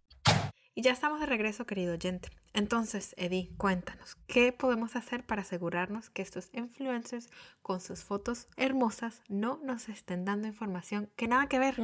Y 0.73 0.81
ya 0.83 0.91
estamos 0.91 1.19
de 1.19 1.25
regreso, 1.25 1.65
querido 1.65 1.93
oyente. 1.93 2.29
Entonces, 2.53 3.13
Eddie, 3.17 3.49
cuéntanos, 3.55 4.17
¿qué 4.27 4.51
podemos 4.51 4.97
hacer 4.97 5.25
para 5.25 5.41
asegurarnos 5.41 6.09
que 6.09 6.21
estos 6.21 6.49
influencers 6.51 7.29
con 7.61 7.79
sus 7.79 8.03
fotos 8.03 8.47
hermosas 8.57 9.21
no 9.29 9.61
nos 9.63 9.87
estén 9.87 10.25
dando 10.25 10.49
información 10.49 11.09
que 11.15 11.29
nada 11.29 11.47
que 11.47 11.59
ver? 11.59 11.75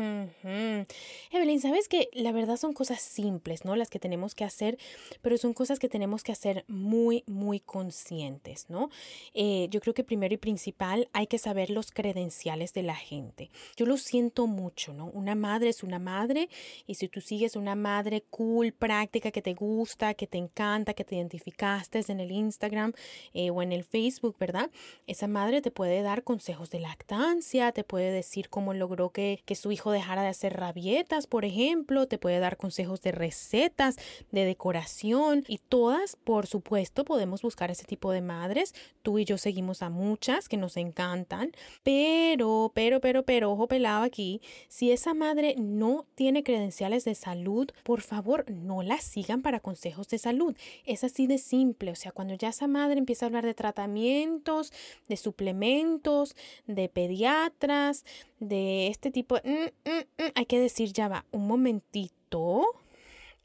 Evelyn, 1.32 1.62
sabes 1.62 1.88
que 1.88 2.10
la 2.12 2.34
verdad 2.34 2.58
son 2.58 2.74
cosas 2.74 3.02
simples, 3.02 3.64
¿no? 3.64 3.78
Las 3.78 3.90
que 3.90 4.00
tenemos 4.00 4.36
que 4.36 4.44
hacer, 4.44 4.78
pero 5.22 5.38
son 5.38 5.54
cosas 5.54 5.80
que 5.80 5.88
tenemos 5.88 6.22
que 6.22 6.34
hacer 6.34 6.66
muy, 6.68 7.24
muy 7.28 7.62
conscientes, 7.62 8.70
¿no? 8.70 8.90
Eh, 9.34 9.68
yo 9.72 9.80
creo 9.80 9.94
que 9.94 10.04
primero 10.04 10.34
y 10.34 10.38
principal 10.38 11.08
hay 11.14 11.28
que 11.28 11.38
saber 11.38 11.70
los 11.70 11.92
credenciales 11.92 12.74
de 12.74 12.84
la 12.84 12.96
gente. 12.96 13.52
Yo 13.78 13.86
lo 13.86 13.96
siento 13.96 14.48
mucho, 14.48 14.94
¿no? 14.94 15.06
Una 15.06 15.36
madre 15.36 15.70
es 15.70 15.82
una 15.82 16.00
madre 16.00 16.50
y 16.86 16.96
si 16.96 17.08
tú 17.08 17.22
sigues 17.22 17.56
una 17.56 17.76
madre 17.76 18.26
cool, 18.30 18.74
práctica, 18.74 19.32
que 19.32 19.42
te 19.42 19.54
gusta, 19.54 20.14
que 20.14 20.28
te 20.28 20.38
encanta, 20.38 20.57
que 20.96 21.04
te 21.04 21.16
identificaste 21.16 22.04
en 22.08 22.20
el 22.20 22.32
Instagram 22.32 22.94
eh, 23.34 23.52
o 23.52 23.62
en 23.62 23.72
el 23.72 23.84
Facebook, 23.84 24.36
¿verdad? 24.40 24.72
Esa 25.06 25.28
madre 25.28 25.62
te 25.62 25.70
puede 25.70 26.02
dar 26.02 26.24
consejos 26.24 26.72
de 26.72 26.80
lactancia, 26.80 27.72
te 27.72 27.84
puede 27.84 28.12
decir 28.12 28.50
cómo 28.50 28.74
logró 28.74 29.12
que, 29.12 29.44
que 29.46 29.54
su 29.54 29.72
hijo 29.72 29.92
dejara 29.92 30.24
de 30.24 30.30
hacer 30.30 30.58
rabietas, 30.58 31.28
por 31.28 31.46
ejemplo, 31.46 32.08
te 32.08 32.18
puede 32.18 32.40
dar 32.40 32.58
consejos 32.58 33.02
de 33.02 33.12
recetas, 33.12 33.98
de 34.32 34.46
decoración 34.46 35.44
y 35.48 35.60
todas, 35.60 36.16
por 36.16 36.48
supuesto, 36.48 37.06
podemos 37.06 37.44
buscar 37.44 37.70
ese 37.70 37.86
tipo 37.86 38.12
de 38.12 38.22
madres. 38.22 38.74
Tú 39.04 39.20
y 39.20 39.26
yo 39.26 39.38
seguimos 39.38 39.84
a 39.84 39.90
muchas 39.90 40.50
que 40.50 40.58
nos 40.58 40.76
encantan, 40.76 41.52
pero, 41.84 42.72
pero, 42.74 43.00
pero, 43.00 43.24
pero, 43.24 43.52
ojo 43.52 43.68
pelado 43.68 44.04
aquí, 44.04 44.42
si 44.70 44.92
esa 44.92 45.14
madre 45.14 45.56
no 45.58 46.06
tiene 46.16 46.44
credenciales 46.44 47.06
de 47.06 47.14
salud, 47.14 47.70
por 47.84 48.02
favor, 48.02 48.50
no 48.50 48.82
la 48.82 48.98
sigan 48.98 49.44
para 49.44 49.60
consejos 49.60 50.08
de 50.08 50.18
salud. 50.18 50.47
Es 50.86 51.04
así 51.04 51.28
de 51.28 51.38
simple, 51.38 51.92
o 51.92 51.96
sea, 51.96 52.12
cuando 52.12 52.34
ya 52.34 52.50
esa 52.50 52.68
madre 52.68 53.00
empieza 53.00 53.26
a 53.26 53.28
hablar 53.28 53.46
de 53.46 53.54
tratamientos, 53.54 54.72
de 55.08 55.18
suplementos, 55.18 56.36
de 56.68 56.90
pediatras, 56.90 58.06
de 58.40 58.88
este 58.88 59.12
tipo, 59.12 59.36
mm, 59.44 59.90
mm, 59.90 60.24
mm, 60.24 60.32
hay 60.36 60.46
que 60.46 60.60
decir, 60.60 60.94
ya 60.94 61.08
va, 61.08 61.26
un 61.32 61.48
momentito 61.48 62.66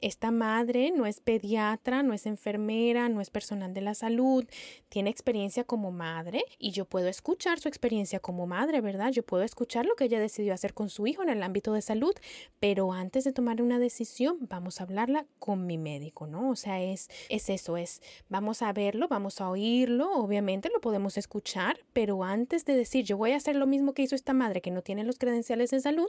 esta 0.03 0.33
madre 0.33 0.91
no 0.91 1.07
es 1.07 1.21
pediatra, 1.21 2.03
no 2.03 2.13
es 2.13 2.27
enfermera, 2.27 3.09
no 3.09 3.21
es 3.21 3.31
personal 3.31 3.73
de 3.73 3.81
la 3.81 3.95
salud, 3.95 4.45
tiene 4.89 5.11
experiencia 5.11 5.63
como 5.63 5.93
madre 5.93 6.45
y 6.59 6.73
yo 6.73 6.85
puedo 6.87 7.07
escuchar 7.07 7.61
su 7.61 7.69
experiencia 7.69 8.19
como 8.19 8.49
madre, 8.49 8.81
¿verdad? 8.81 9.13
Yo 9.13 9.23
puedo 9.23 9.45
escuchar 9.45 9.87
lo 9.87 9.95
que 9.95 10.05
ella 10.05 10.19
decidió 10.19 10.55
hacer 10.55 10.75
con 10.75 10.91
su 10.91 11.07
hijo 11.07 11.23
en 11.23 11.29
el 11.29 11.43
ámbito 11.45 11.73
de 11.73 11.83
salud, 11.83 12.15
pero 12.59 12.93
antes 12.93 13.23
de 13.23 13.33
tomar 13.33 13.63
una 13.63 13.79
decisión 13.79 14.39
vamos 14.41 14.81
a 14.81 14.85
hablarla 14.85 15.25
con 15.39 15.67
mi 15.67 15.79
médico, 15.79 16.27
¿no? 16.27 16.51
O 16.51 16.57
sea, 16.57 16.83
es, 16.83 17.09
es 17.29 17.49
eso, 17.49 17.77
es 17.77 18.03
vamos 18.29 18.61
a 18.63 18.73
verlo, 18.73 19.07
vamos 19.07 19.41
a 19.41 19.49
oírlo, 19.49 20.13
obviamente 20.15 20.69
lo 20.69 20.81
podemos 20.81 21.17
escuchar, 21.17 21.79
pero 21.93 22.25
antes 22.25 22.65
de 22.65 22.75
decir 22.75 23.05
yo 23.05 23.17
voy 23.17 23.33
a 23.33 23.37
hacer 23.37 23.55
lo 23.55 23.69
mismo 23.69 23.95
que 23.95 24.03
hizo 24.03 24.17
esta 24.17 24.33
madre 24.33 24.63
que 24.63 24.73
no 24.73 24.83
tiene 24.83 25.05
los 25.05 25.19
credenciales 25.19 25.71
de 25.71 25.79
salud, 25.79 26.09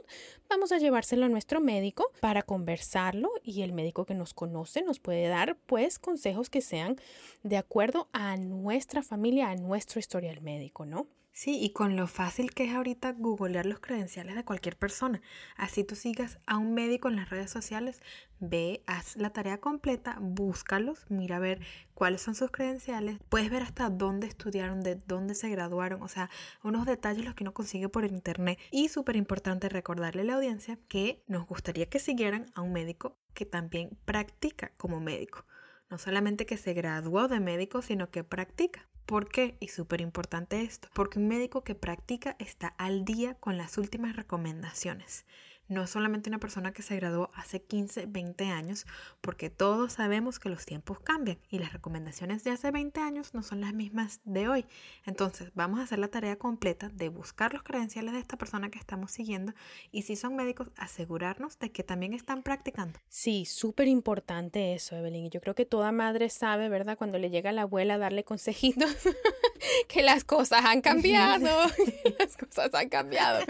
vamos 0.50 0.72
a 0.72 0.78
llevárselo 0.78 1.26
a 1.26 1.28
nuestro 1.28 1.60
médico 1.60 2.10
para 2.20 2.42
conversarlo 2.42 3.30
y 3.44 3.62
el 3.62 3.72
médico 3.72 3.83
que 3.92 4.14
nos 4.14 4.34
conoce 4.34 4.82
nos 4.82 4.98
puede 4.98 5.28
dar 5.28 5.56
pues 5.66 5.98
consejos 5.98 6.50
que 6.50 6.60
sean 6.60 6.96
de 7.42 7.56
acuerdo 7.56 8.08
a 8.12 8.36
nuestra 8.36 9.02
familia, 9.02 9.50
a 9.50 9.56
nuestro 9.56 10.00
historial 10.00 10.40
médico, 10.40 10.86
¿no? 10.86 11.06
Sí, 11.36 11.58
y 11.60 11.70
con 11.70 11.96
lo 11.96 12.06
fácil 12.06 12.54
que 12.54 12.62
es 12.62 12.72
ahorita 12.72 13.10
googlear 13.10 13.66
los 13.66 13.80
credenciales 13.80 14.36
de 14.36 14.44
cualquier 14.44 14.76
persona. 14.76 15.20
Así 15.56 15.82
tú 15.82 15.96
sigas 15.96 16.38
a 16.46 16.58
un 16.58 16.74
médico 16.74 17.08
en 17.08 17.16
las 17.16 17.28
redes 17.28 17.50
sociales, 17.50 18.00
ve, 18.38 18.84
haz 18.86 19.16
la 19.16 19.30
tarea 19.30 19.58
completa, 19.58 20.16
búscalos, 20.20 21.06
mira 21.08 21.36
a 21.36 21.40
ver 21.40 21.58
cuáles 21.92 22.22
son 22.22 22.36
sus 22.36 22.52
credenciales, 22.52 23.18
puedes 23.28 23.50
ver 23.50 23.62
hasta 23.62 23.90
dónde 23.90 24.28
estudiaron, 24.28 24.80
de 24.80 24.94
dónde 24.94 25.34
se 25.34 25.48
graduaron, 25.48 26.04
o 26.04 26.08
sea, 26.08 26.30
unos 26.62 26.86
detalles 26.86 27.24
los 27.24 27.34
que 27.34 27.42
uno 27.42 27.52
consigue 27.52 27.88
por 27.88 28.04
internet. 28.04 28.56
Y 28.70 28.88
súper 28.88 29.16
importante 29.16 29.68
recordarle 29.68 30.22
a 30.22 30.26
la 30.26 30.34
audiencia 30.34 30.78
que 30.86 31.24
nos 31.26 31.48
gustaría 31.48 31.86
que 31.86 31.98
siguieran 31.98 32.46
a 32.54 32.62
un 32.62 32.72
médico 32.72 33.18
que 33.34 33.44
también 33.44 33.98
practica 34.04 34.70
como 34.76 35.00
médico. 35.00 35.44
No 35.90 35.98
solamente 35.98 36.46
que 36.46 36.56
se 36.56 36.74
graduó 36.74 37.26
de 37.26 37.40
médico, 37.40 37.82
sino 37.82 38.08
que 38.08 38.22
practica. 38.22 38.88
¿Por 39.06 39.28
qué? 39.28 39.56
Y 39.60 39.68
súper 39.68 40.00
importante 40.00 40.62
esto, 40.62 40.88
porque 40.94 41.18
un 41.18 41.28
médico 41.28 41.62
que 41.62 41.74
practica 41.74 42.36
está 42.38 42.68
al 42.78 43.04
día 43.04 43.34
con 43.34 43.58
las 43.58 43.76
últimas 43.76 44.16
recomendaciones 44.16 45.26
no 45.68 45.86
solamente 45.86 46.28
una 46.28 46.38
persona 46.38 46.72
que 46.72 46.82
se 46.82 46.96
graduó 46.96 47.30
hace 47.34 47.62
15, 47.62 48.06
20 48.06 48.46
años, 48.46 48.86
porque 49.20 49.50
todos 49.50 49.94
sabemos 49.94 50.38
que 50.38 50.48
los 50.48 50.66
tiempos 50.66 51.00
cambian 51.00 51.38
y 51.50 51.58
las 51.58 51.72
recomendaciones 51.72 52.44
de 52.44 52.50
hace 52.50 52.70
20 52.70 53.00
años 53.00 53.34
no 53.34 53.42
son 53.42 53.60
las 53.60 53.72
mismas 53.72 54.20
de 54.24 54.48
hoy. 54.48 54.66
Entonces, 55.06 55.50
vamos 55.54 55.80
a 55.80 55.84
hacer 55.84 55.98
la 55.98 56.08
tarea 56.08 56.36
completa 56.36 56.88
de 56.88 57.08
buscar 57.08 57.54
los 57.54 57.62
credenciales 57.62 58.12
de 58.12 58.20
esta 58.20 58.36
persona 58.36 58.70
que 58.70 58.78
estamos 58.78 59.10
siguiendo 59.10 59.54
y 59.90 60.02
si 60.02 60.16
son 60.16 60.36
médicos, 60.36 60.68
asegurarnos 60.76 61.58
de 61.58 61.72
que 61.72 61.82
también 61.82 62.12
están 62.12 62.42
practicando. 62.42 62.98
Sí, 63.08 63.44
súper 63.44 63.88
importante 63.88 64.74
eso, 64.74 64.96
Evelyn. 64.96 65.30
Yo 65.30 65.40
creo 65.40 65.54
que 65.54 65.64
toda 65.64 65.92
madre 65.92 66.28
sabe, 66.28 66.68
¿verdad? 66.68 66.98
Cuando 66.98 67.18
le 67.18 67.30
llega 67.30 67.50
a 67.50 67.52
la 67.52 67.62
abuela 67.62 67.94
a 67.94 67.98
darle 67.98 68.24
consejitos, 68.24 68.94
que 69.88 70.02
las 70.02 70.24
cosas 70.24 70.64
han 70.64 70.82
cambiado, 70.82 71.46
las 72.18 72.36
cosas 72.36 72.74
han 72.74 72.88
cambiado. 72.88 73.44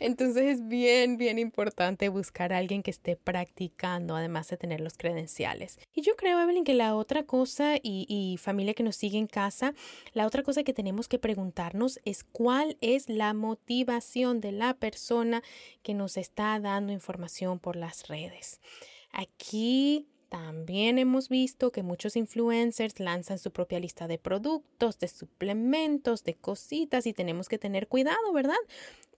Entonces 0.00 0.42
es 0.44 0.66
bien, 0.66 1.16
bien 1.16 1.38
importante 1.38 1.51
importante 1.52 2.08
buscar 2.08 2.54
a 2.54 2.56
alguien 2.56 2.82
que 2.82 2.90
esté 2.90 3.14
practicando, 3.14 4.16
además 4.16 4.48
de 4.48 4.56
tener 4.56 4.80
los 4.80 4.96
credenciales. 4.96 5.78
Y 5.92 6.00
yo 6.00 6.16
creo, 6.16 6.40
Evelyn, 6.40 6.64
que 6.64 6.72
la 6.72 6.94
otra 6.94 7.24
cosa, 7.24 7.76
y, 7.76 8.06
y 8.08 8.38
familia 8.38 8.72
que 8.72 8.82
nos 8.82 8.96
sigue 8.96 9.18
en 9.18 9.26
casa, 9.26 9.74
la 10.14 10.26
otra 10.26 10.42
cosa 10.42 10.62
que 10.62 10.72
tenemos 10.72 11.08
que 11.08 11.18
preguntarnos 11.18 12.00
es 12.06 12.24
cuál 12.24 12.78
es 12.80 13.10
la 13.10 13.34
motivación 13.34 14.40
de 14.40 14.52
la 14.52 14.72
persona 14.72 15.42
que 15.82 15.92
nos 15.92 16.16
está 16.16 16.58
dando 16.58 16.90
información 16.90 17.58
por 17.58 17.76
las 17.76 18.08
redes. 18.08 18.62
Aquí 19.12 20.06
también 20.32 20.98
hemos 20.98 21.28
visto 21.28 21.70
que 21.70 21.82
muchos 21.82 22.16
influencers 22.16 22.98
lanzan 22.98 23.38
su 23.38 23.50
propia 23.50 23.78
lista 23.78 24.08
de 24.08 24.16
productos, 24.16 24.98
de 24.98 25.08
suplementos, 25.08 26.24
de 26.24 26.32
cositas 26.32 27.06
y 27.06 27.12
tenemos 27.12 27.50
que 27.50 27.58
tener 27.58 27.86
cuidado, 27.86 28.32
¿verdad? 28.32 28.56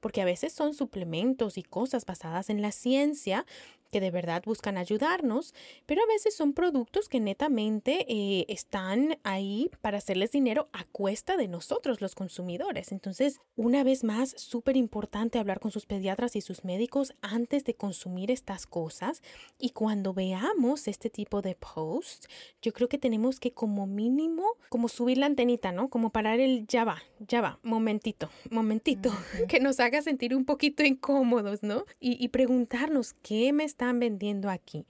Porque 0.05 0.21
a 0.21 0.27
veces 0.27 0.53
son 0.53 0.75
suplementos 0.75 1.57
y 1.57 1.63
cosas 1.63 2.05
basadas 2.05 2.51
en 2.51 2.61
la 2.61 2.73
ciencia 2.73 3.47
que 3.95 4.01
de 4.01 4.11
verdad 4.11 4.43
buscan 4.45 4.77
ayudarnos, 4.77 5.55
pero 5.87 6.03
a 6.03 6.07
veces 6.13 6.35
son 6.35 6.53
productos 6.53 7.09
que 7.09 7.21
netamente 7.21 8.05
eh, 8.09 8.45
están 8.49 9.19
ahí 9.23 9.71
para 9.83 9.99
hacerles 9.99 10.33
dinero 10.33 10.69
a 10.73 10.83
cuesta 10.83 11.37
de 11.37 11.47
nosotros 11.47 12.01
los 12.01 12.17
consumidores. 12.17 12.91
Entonces, 12.91 13.39
una 13.55 13.85
vez 13.85 14.03
más, 14.03 14.35
súper 14.37 14.77
importante 14.77 15.39
hablar 15.39 15.61
con 15.61 15.71
sus 15.71 15.87
pediatras 15.87 16.35
y 16.35 16.41
sus 16.41 16.65
médicos 16.65 17.15
antes 17.23 17.63
de 17.63 17.77
consumir 17.77 18.33
estas 18.33 18.67
cosas 18.67 19.23
y 19.61 19.71
cuando 19.71 20.13
veamos 20.13 20.89
este 20.89 21.09
tipo 21.09 21.41
de 21.41 21.55
posts, 21.55 22.27
yo 22.63 22.73
creo 22.73 22.89
que 22.89 22.99
tenemos 22.99 23.39
que 23.39 23.53
como 23.53 23.87
mínimo, 23.87 24.45
como 24.71 24.89
subir 24.89 25.19
la 25.19 25.27
antenita, 25.27 25.71
¿no? 25.71 25.89
Como 25.89 26.11
parar 26.11 26.41
el 26.41 26.67
ya 26.67 26.85
va, 26.85 27.01
ya 27.21 27.41
va, 27.41 27.61
momentito, 27.63 28.29
momentito, 28.51 29.13
que 29.49 29.61
nos 29.61 29.79
haga 29.79 30.03
sentir 30.03 30.35
un 30.35 30.45
poquito 30.45 30.83
incómodos, 30.83 31.63
¿no? 31.63 31.85
Y, 32.01 32.21
y 32.21 32.27
preguntarnos 32.31 33.13
qué 33.23 33.53
me 33.53 33.63
está 33.63 33.84
vendiendo 33.93 34.51
aquí? 34.51 34.87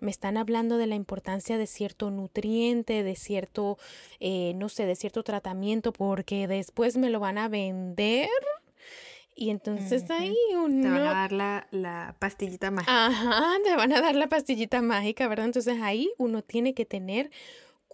Me 0.00 0.10
están 0.10 0.36
hablando 0.36 0.76
de 0.76 0.86
la 0.86 0.96
importancia 0.96 1.56
de 1.56 1.66
cierto 1.66 2.10
nutriente, 2.10 3.02
de 3.02 3.16
cierto, 3.16 3.78
eh, 4.20 4.52
no 4.56 4.68
sé, 4.68 4.86
de 4.86 4.96
cierto 4.96 5.22
tratamiento, 5.22 5.92
porque 5.92 6.46
después 6.46 6.96
me 6.96 7.10
lo 7.10 7.20
van 7.20 7.38
a 7.38 7.48
vender. 7.48 8.28
Y 9.36 9.50
entonces 9.50 10.08
ahí 10.10 10.36
uno... 10.54 10.82
Te 10.82 10.88
van 10.90 11.00
a 11.00 11.14
dar 11.14 11.32
la, 11.32 11.66
la, 11.70 12.16
pastillita 12.18 12.70
mágica. 12.70 13.06
Ajá, 13.06 13.56
te 13.64 13.74
van 13.74 13.92
a 13.92 14.00
dar 14.00 14.14
la 14.14 14.28
pastillita 14.28 14.80
mágica, 14.82 15.26
¿verdad? 15.26 15.46
Entonces 15.46 15.80
ahí 15.80 16.12
uno 16.18 16.42
tiene 16.42 16.74
que 16.74 16.84
tener 16.84 17.30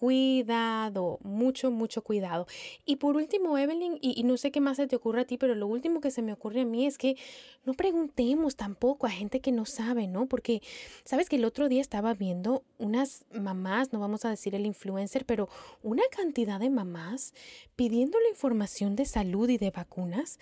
cuidado, 0.01 1.19
mucho, 1.23 1.71
mucho 1.71 2.01
cuidado. 2.01 2.47
Y 2.87 2.97
por 2.97 3.17
último, 3.17 3.59
Evelyn, 3.59 3.99
y, 4.01 4.23
no 4.23 4.39
sé 4.39 4.51
qué 4.51 4.59
más 4.59 4.79
se 4.79 4.87
te 4.87 4.97
ocurre 4.97 5.21
a 5.21 5.25
ti, 5.27 5.37
pero 5.37 5.55
lo 5.55 5.67
último 5.67 6.01
que 6.01 6.11
se 6.11 6.23
me 6.23 6.33
ocurre 6.33 6.63
a 6.63 6.65
mí 6.65 6.87
es 6.87 6.97
que 6.97 7.19
no 7.67 7.75
preguntemos 7.75 8.57
tampoco 8.57 9.07
a 9.07 9.11
gente 9.11 9.41
que 9.41 9.53
no 9.53 9.67
sabe, 9.67 10.07
¿no? 10.07 10.25
Porque, 10.25 10.63
sabes 11.05 11.29
que 11.29 11.37
el 11.37 11.45
otro 11.45 11.69
día 11.69 11.83
estaba 11.83 12.15
viendo 12.15 12.65
unas 12.79 13.27
mamás, 13.31 13.93
no 13.93 14.01
vamos 14.01 14.25
a 14.25 14.31
decir 14.31 14.55
el 14.55 14.65
influencer, 14.65 15.27
pero 15.27 15.51
una 15.83 16.05
cantidad 16.11 16.59
de 16.59 16.71
mamás 16.71 17.35
pidiendo 17.77 18.19
la 18.21 18.31
información 18.31 18.97
de 18.97 19.05
salud 19.05 19.51
y 19.51 19.59
de 19.59 19.71
vacunas 19.71 20.39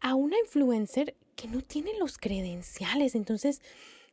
a 0.00 0.16
una 0.16 0.40
influencer 0.40 1.14
que 1.36 1.46
no 1.46 1.60
tiene 1.60 1.96
los 2.00 2.18
credenciales. 2.18 3.14
Entonces, 3.14 3.62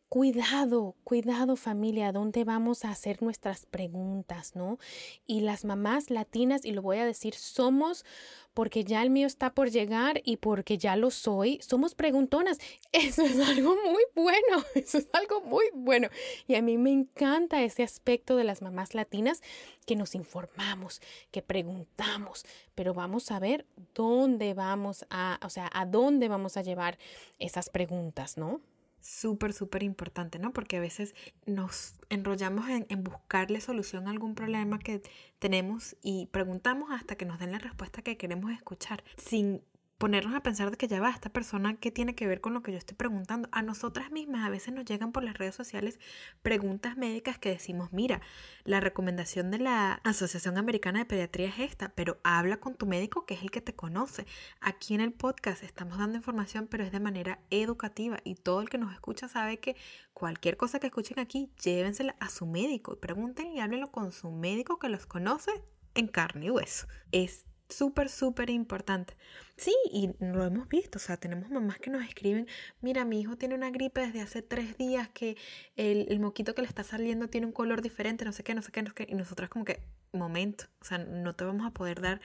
Cuidado, 0.08 0.96
cuidado 1.04 1.56
familia, 1.56 2.12
¿dónde 2.12 2.44
vamos 2.44 2.86
a 2.86 2.92
hacer 2.92 3.24
nuestras 3.24 3.66
preguntas, 3.66 4.56
no? 4.56 4.78
Y 5.26 5.42
las 5.42 5.66
mamás 5.66 6.12
latinas, 6.12 6.64
y 6.64 6.72
lo 6.72 6.84
voy 6.84 6.98
a 6.98 7.06
decir, 7.06 7.34
somos, 7.34 8.06
porque 8.54 8.84
ya 8.84 9.02
el 9.02 9.10
mío 9.10 9.26
está 9.26 9.54
por 9.54 9.72
llegar 9.72 10.22
y 10.24 10.38
porque 10.38 10.78
ya 10.78 10.96
lo 10.96 11.10
soy, 11.10 11.60
somos 11.62 11.96
preguntonas. 11.96 12.60
Eso 12.92 13.24
es 13.24 13.40
algo 13.40 13.76
muy 13.76 14.04
bueno, 14.14 14.64
eso 14.76 15.00
es 15.00 15.10
algo 15.12 15.42
muy 15.42 15.66
bueno. 15.74 16.08
Y 16.48 16.56
a 16.56 16.62
mí 16.62 16.78
me 16.78 16.92
encanta 16.92 17.64
ese 17.64 17.84
aspecto 17.84 18.38
de 18.38 18.46
las 18.46 18.62
mamás 18.62 18.94
latinas, 18.94 19.42
que 19.86 19.96
nos 19.96 20.16
informamos, 20.16 21.02
que 21.32 21.42
preguntamos, 21.42 22.46
pero 22.76 22.94
vamos 22.94 23.32
a 23.32 23.40
ver 23.40 23.66
dónde 23.94 24.54
vamos 24.54 25.06
a, 25.10 25.40
o 25.44 25.50
sea, 25.50 25.70
a 25.74 25.86
dónde 25.86 26.28
vamos 26.30 26.58
a 26.58 26.62
llevar 26.62 26.98
esas 27.40 27.70
preguntas, 27.70 28.38
¿no? 28.38 28.62
Súper, 29.06 29.54
súper 29.54 29.84
importante, 29.84 30.40
¿no? 30.40 30.52
Porque 30.52 30.78
a 30.78 30.80
veces 30.80 31.14
nos 31.46 31.96
enrollamos 32.10 32.68
en, 32.70 32.88
en, 32.90 33.04
buscarle 33.04 33.62
solución 33.62 34.08
a 34.08 34.12
algún 34.12 34.34
problema 34.34 34.80
que 34.80 35.04
tenemos 35.38 35.96
y 36.02 36.26
preguntamos 36.28 36.90
hasta 36.92 37.16
que 37.16 37.26
nos 37.26 37.40
den 37.40 37.52
la 37.52 37.60
respuesta 37.60 38.02
que 38.02 38.18
queremos 38.18 38.52
escuchar, 38.52 39.04
sin 39.18 39.62
ponernos 39.98 40.36
a 40.36 40.42
pensar 40.42 40.72
de 40.72 40.78
que 40.78 40.88
ya 40.88 41.00
va, 41.00 41.10
esta 41.10 41.30
persona, 41.30 41.78
¿qué 41.78 41.90
tiene 41.90 42.16
que 42.16 42.28
ver 42.28 42.42
con 42.42 42.54
lo 42.54 42.62
que 42.62 42.72
yo 42.72 42.78
estoy 42.78 42.98
preguntando? 42.98 43.48
A 43.52 43.62
nosotras 43.62 44.12
mismas 44.12 44.46
a 44.46 44.50
veces 44.50 44.74
nos 44.74 44.86
llegan 44.86 45.12
por 45.12 45.24
las 45.24 45.38
redes 45.38 45.56
sociales 45.56 46.00
preguntas 46.42 46.98
médicas 46.98 47.38
que 47.38 47.50
decimos, 47.50 47.94
mira, 47.94 48.22
la 48.66 48.82
recomendación 48.82 49.52
de 49.52 49.60
la 49.60 49.94
Asociación 50.04 50.58
Americana 50.58 51.00
de 51.00 51.06
Pediatría 51.06 51.48
es 51.48 51.60
esta, 51.60 51.90
pero 51.90 52.20
habla 52.24 52.58
con 52.58 52.76
tu 52.76 52.86
médico 52.86 53.26
que 53.26 53.36
es 53.36 53.42
el 53.42 53.52
que 53.52 53.62
te 53.62 53.76
conoce. 53.76 54.26
Aquí 54.60 54.94
en 54.96 55.02
el 55.02 55.14
podcast 55.14 55.64
estamos 55.64 55.98
dando 55.98 56.18
información, 56.18 56.68
pero 56.68 56.84
es 56.84 56.92
de 56.92 57.00
manera 57.00 57.40
educativa 57.50 58.20
y 58.24 58.36
todo 58.36 58.62
el 58.62 58.70
que 58.70 58.78
nos 58.78 58.94
escucha 58.94 59.30
sabe 59.30 59.60
que 59.60 59.78
cualquier 60.14 60.58
cosa 60.58 60.80
que 60.80 60.88
escuchen 60.88 61.20
aquí, 61.20 61.52
llévensela 61.64 62.16
a 62.20 62.30
su 62.30 62.46
médico 62.46 62.94
y 62.94 62.98
pregunten 62.98 63.48
y 63.54 63.62
háblenlo 63.62 63.92
con 63.92 64.12
su 64.12 64.30
médico 64.30 64.78
que 64.78 64.90
los 64.90 65.06
conoce 65.06 65.52
en 65.94 66.08
carne 66.08 66.48
y 66.48 66.50
hueso. 66.52 66.88
Es 67.12 67.46
súper, 67.70 68.10
súper 68.10 68.50
importante. 68.50 69.16
Sí, 69.58 69.74
y 69.92 70.12
lo 70.20 70.44
hemos 70.46 70.68
visto, 70.68 70.98
o 70.98 71.02
sea, 71.02 71.18
tenemos 71.18 71.50
mamás 71.50 71.80
que 71.80 71.90
nos 71.90 72.04
escriben, 72.04 72.48
mira, 72.82 73.06
mi 73.06 73.22
hijo 73.22 73.38
tiene 73.38 73.56
una 73.56 73.72
gripe 73.72 74.02
desde 74.02 74.22
hace 74.22 74.42
tres 74.42 74.78
días, 74.78 75.10
que 75.10 75.38
el, 75.76 76.08
el 76.10 76.20
moquito 76.20 76.54
que 76.56 76.62
le 76.62 76.68
está 76.68 76.84
saliendo 76.84 77.30
tiene 77.30 77.48
un 77.48 77.54
color 77.54 77.82
diferente, 77.82 78.26
no 78.26 78.34
sé 78.34 78.44
qué, 78.44 78.54
no 78.54 78.62
sé 78.62 78.72
qué, 78.72 78.82
no 78.82 78.90
sé 78.90 78.96
qué, 78.96 79.08
y 79.10 79.16
nosotras 79.16 79.50
como 79.50 79.66
que, 79.66 79.82
momento, 80.12 80.66
o 80.82 80.86
sea, 80.86 80.98
no 80.98 81.36
te 81.36 81.46
vamos 81.46 81.66
a 81.66 81.72
poder 81.72 82.02
dar 82.02 82.22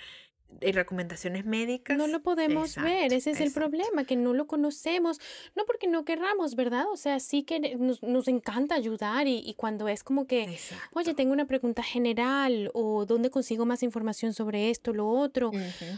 y 0.61 0.73
recomendaciones 0.73 1.45
médicas. 1.45 1.97
No 1.97 2.07
lo 2.07 2.23
podemos 2.23 2.77
ver, 2.77 3.13
ese 3.13 3.31
es 3.31 3.41
el 3.41 3.53
problema, 3.53 4.05
que 4.05 4.17
no 4.17 4.35
lo 4.35 4.47
conocemos, 4.47 5.21
no 5.55 5.65
porque 5.65 5.87
no 5.87 6.05
querramos, 6.05 6.55
¿verdad? 6.55 6.87
O 6.93 6.97
sea, 6.97 7.21
sí 7.21 7.43
que 7.43 7.77
nos, 7.77 8.03
nos 8.03 8.29
encanta 8.29 8.75
ayudar 8.75 9.27
y, 9.27 9.39
y, 9.39 9.55
cuando 9.55 9.89
es 9.89 10.05
como 10.05 10.27
que, 10.27 10.59
oye, 10.93 11.15
tengo 11.15 11.33
una 11.33 11.47
pregunta 11.47 11.83
general 11.83 12.71
o 12.75 13.07
dónde 13.07 13.31
consigo 13.31 13.65
más 13.65 13.83
información 13.83 14.35
sobre 14.35 14.71
esto, 14.71 14.93
lo 14.93 15.09
otro, 15.09 15.51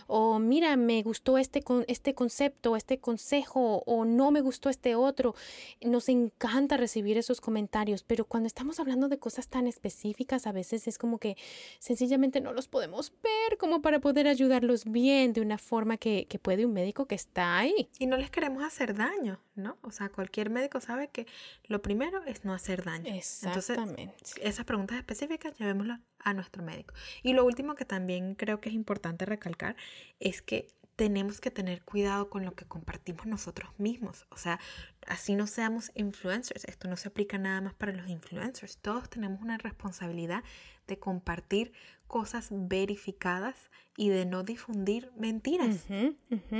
o 0.06 0.38
mira, 0.38 0.76
me 0.76 1.02
gustó 1.02 1.38
este, 1.38 1.62
con, 1.62 1.84
este 1.88 2.14
concepto, 2.14 2.76
este 2.76 2.98
consejo, 2.98 3.82
o 3.86 4.04
no 4.04 4.30
me 4.30 4.40
gustó 4.40 4.68
este 4.68 4.94
otro. 4.94 5.34
Nos 5.80 6.08
encanta 6.08 6.76
recibir 6.76 7.18
esos 7.18 7.40
comentarios, 7.40 8.02
pero 8.04 8.24
cuando 8.24 8.46
estamos 8.46 8.80
hablando 8.80 9.08
de 9.08 9.18
cosas 9.18 9.48
tan 9.48 9.66
específicas, 9.66 10.46
a 10.46 10.52
veces 10.52 10.86
es 10.86 10.98
como 10.98 11.18
que 11.18 11.36
sencillamente 11.78 12.40
no 12.40 12.52
los 12.52 12.68
podemos 12.68 13.12
ver 13.22 13.58
como 13.58 13.82
para 13.82 14.00
poder 14.00 14.28
ayudar 14.28 14.41
ayudarlos 14.42 14.84
bien 14.84 15.32
de 15.32 15.40
una 15.40 15.58
forma 15.58 15.96
que, 15.96 16.26
que, 16.28 16.38
puede 16.38 16.66
un 16.66 16.72
médico 16.72 17.06
que 17.06 17.14
está 17.14 17.58
ahí. 17.58 17.88
Y 17.98 18.06
no 18.06 18.16
les 18.16 18.30
queremos 18.30 18.64
hacer 18.64 18.94
daño, 18.94 19.40
¿no? 19.54 19.78
O 19.82 19.90
sea, 19.90 20.08
cualquier 20.08 20.50
médico 20.50 20.80
sabe 20.80 21.08
que 21.08 21.26
lo 21.64 21.80
primero 21.82 22.22
es 22.24 22.44
no 22.44 22.52
hacer 22.52 22.84
daño. 22.84 23.14
Exactamente. 23.14 24.02
Entonces, 24.02 24.34
esas 24.42 24.64
preguntas 24.64 24.98
específicas 24.98 25.56
llevémoslas 25.58 26.00
a 26.18 26.34
nuestro 26.34 26.62
médico. 26.62 26.94
Y 27.22 27.32
lo 27.32 27.44
último 27.44 27.74
que 27.74 27.84
también 27.84 28.34
creo 28.34 28.60
que 28.60 28.68
es 28.68 28.74
importante 28.74 29.24
recalcar 29.24 29.76
es 30.18 30.42
que 30.42 30.68
tenemos 30.96 31.40
que 31.40 31.50
tener 31.50 31.82
cuidado 31.82 32.28
con 32.28 32.44
lo 32.44 32.54
que 32.54 32.64
compartimos 32.64 33.26
nosotros 33.26 33.70
mismos. 33.78 34.26
O 34.30 34.36
sea, 34.36 34.60
así 35.06 35.34
no 35.34 35.46
seamos 35.46 35.90
influencers. 35.94 36.64
Esto 36.64 36.88
no 36.88 36.96
se 36.96 37.08
aplica 37.08 37.38
nada 37.38 37.60
más 37.60 37.74
para 37.74 37.92
los 37.92 38.08
influencers. 38.08 38.78
Todos 38.78 39.08
tenemos 39.08 39.40
una 39.40 39.58
responsabilidad 39.58 40.44
de 40.86 40.98
compartir 40.98 41.72
cosas 42.12 42.48
verificadas 42.50 43.70
y 43.96 44.10
de 44.10 44.26
no 44.26 44.42
difundir 44.42 45.10
mentiras 45.16 45.86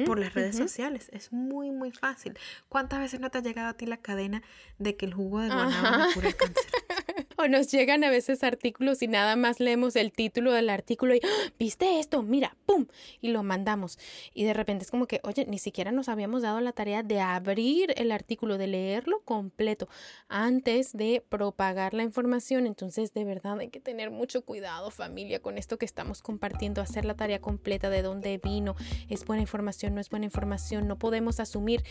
por 0.07 0.19
las 0.19 0.33
redes 0.33 0.57
sociales. 0.57 1.11
Es 1.13 1.31
muy, 1.31 1.71
muy 1.71 1.91
fácil. 1.91 2.39
¿Cuántas 2.71 3.01
veces 3.01 3.21
no 3.21 3.31
te 3.31 3.37
ha 3.37 3.43
llegado 3.43 3.69
a 3.69 3.75
ti 3.75 3.85
la 3.85 3.99
cadena 3.99 4.43
de 4.79 4.97
que 4.97 5.05
el 5.05 5.13
jugo 5.13 5.41
de 5.41 5.49
guanábana 5.49 6.09
cura 6.15 6.29
el 6.29 6.37
cáncer? 6.37 6.65
o 7.37 7.49
nos 7.49 7.71
llegan 7.71 8.05
a 8.05 8.11
veces 8.11 8.45
artículos 8.45 9.03
y 9.03 9.09
nada 9.09 9.37
más 9.37 9.61
leemos 9.61 9.97
el 9.97 10.13
título 10.13 10.53
del 10.53 10.71
artículo 10.71 11.15
y 11.15 11.21
¡Ah! 11.23 11.53
¿viste 11.59 11.99
esto? 11.99 12.23
Mira, 12.23 12.57
¡pum! 12.67 12.87
Y 13.21 13.29
lo 13.29 13.43
mandamos. 13.43 13.99
Y 14.33 14.45
de 14.45 14.55
repente 14.55 14.85
es 14.85 14.91
como 14.91 15.07
que, 15.07 15.21
oye, 15.25 15.45
ni 15.47 15.59
siquiera 15.59 15.93
nos 15.93 16.09
habíamos 16.09 16.43
dado 16.43 16.61
la 16.61 16.73
tarea 16.73 17.03
de 17.03 17.21
abrir 17.21 17.93
el 17.97 18.13
artículo, 18.13 18.59
de 18.59 18.69
leerlo 18.69 19.21
completo 19.25 19.89
antes 20.29 20.97
de 20.97 21.23
propagar 21.29 21.95
la 21.95 22.03
información. 22.03 22.67
Entonces, 22.67 23.13
de 23.13 23.25
verdad 23.25 23.59
hay 23.59 23.69
que 23.69 23.81
tener 23.81 24.11
mucho 24.11 24.45
cuidado, 24.45 24.91
familia, 24.91 25.42
con 25.43 25.59
esto 25.59 25.79
que 25.79 25.85
estamos 25.85 26.23
compartiendo, 26.23 26.81
hacer 26.81 27.05
la 27.05 27.15
tarea 27.15 27.41
completa 27.41 27.91
de 27.91 28.03
dónde 28.03 28.39
vino, 28.39 28.77
es 29.09 29.25
buena 29.25 29.43
información, 29.43 29.95
no 29.95 30.01
es 30.01 30.09
buena 30.09 30.27
información. 30.27 30.89
No 30.89 30.99
podemos 30.99 31.41
asumir 31.41 31.83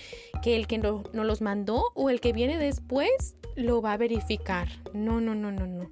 que 0.42 0.56
el 0.56 0.68
que 0.68 0.78
no, 0.78 1.04
no 1.14 1.24
los 1.24 1.42
mandó 1.42 1.84
o 1.94 2.10
el 2.10 2.20
que 2.20 2.34
viene 2.34 2.58
después 2.58 3.36
lo 3.56 3.82
va 3.82 3.94
a 3.94 3.98
verificar. 3.98 4.68
No, 4.94 5.22
no, 5.22 5.36
no, 5.36 5.52
no, 5.52 5.68
no. 5.68 5.92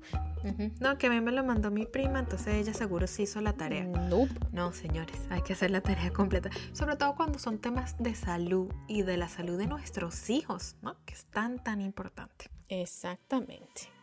No, 0.79 0.97
que 0.97 1.07
a 1.07 1.09
mí 1.09 1.19
me 1.19 1.31
lo 1.33 1.43
mandó 1.43 1.69
mi 1.69 1.85
prima, 1.85 2.19
entonces 2.19 2.55
ella 2.55 2.73
seguro 2.73 3.07
sí 3.07 3.23
hizo 3.23 3.41
la 3.41 3.53
tarea. 3.53 3.83
Nope. 3.83 4.33
No, 4.53 4.71
señores, 4.71 5.17
hay 5.29 5.41
que 5.41 5.53
hacer 5.53 5.69
la 5.69 5.81
tarea 5.81 6.11
completa. 6.11 6.49
Sobre 6.71 6.95
todo 6.95 7.15
cuando 7.15 7.39
son 7.39 7.59
temas 7.59 7.97
de 7.99 8.15
salud 8.15 8.71
y 8.87 9.01
de 9.01 9.17
la 9.17 9.27
salud 9.27 9.57
de 9.57 9.67
nuestros 9.67 10.29
hijos, 10.29 10.77
¿no? 10.81 10.95
Que 11.05 11.13
es 11.13 11.25
tan, 11.25 11.61
tan 11.61 11.81
importante. 11.81 12.49
Exactamente. 12.69 13.98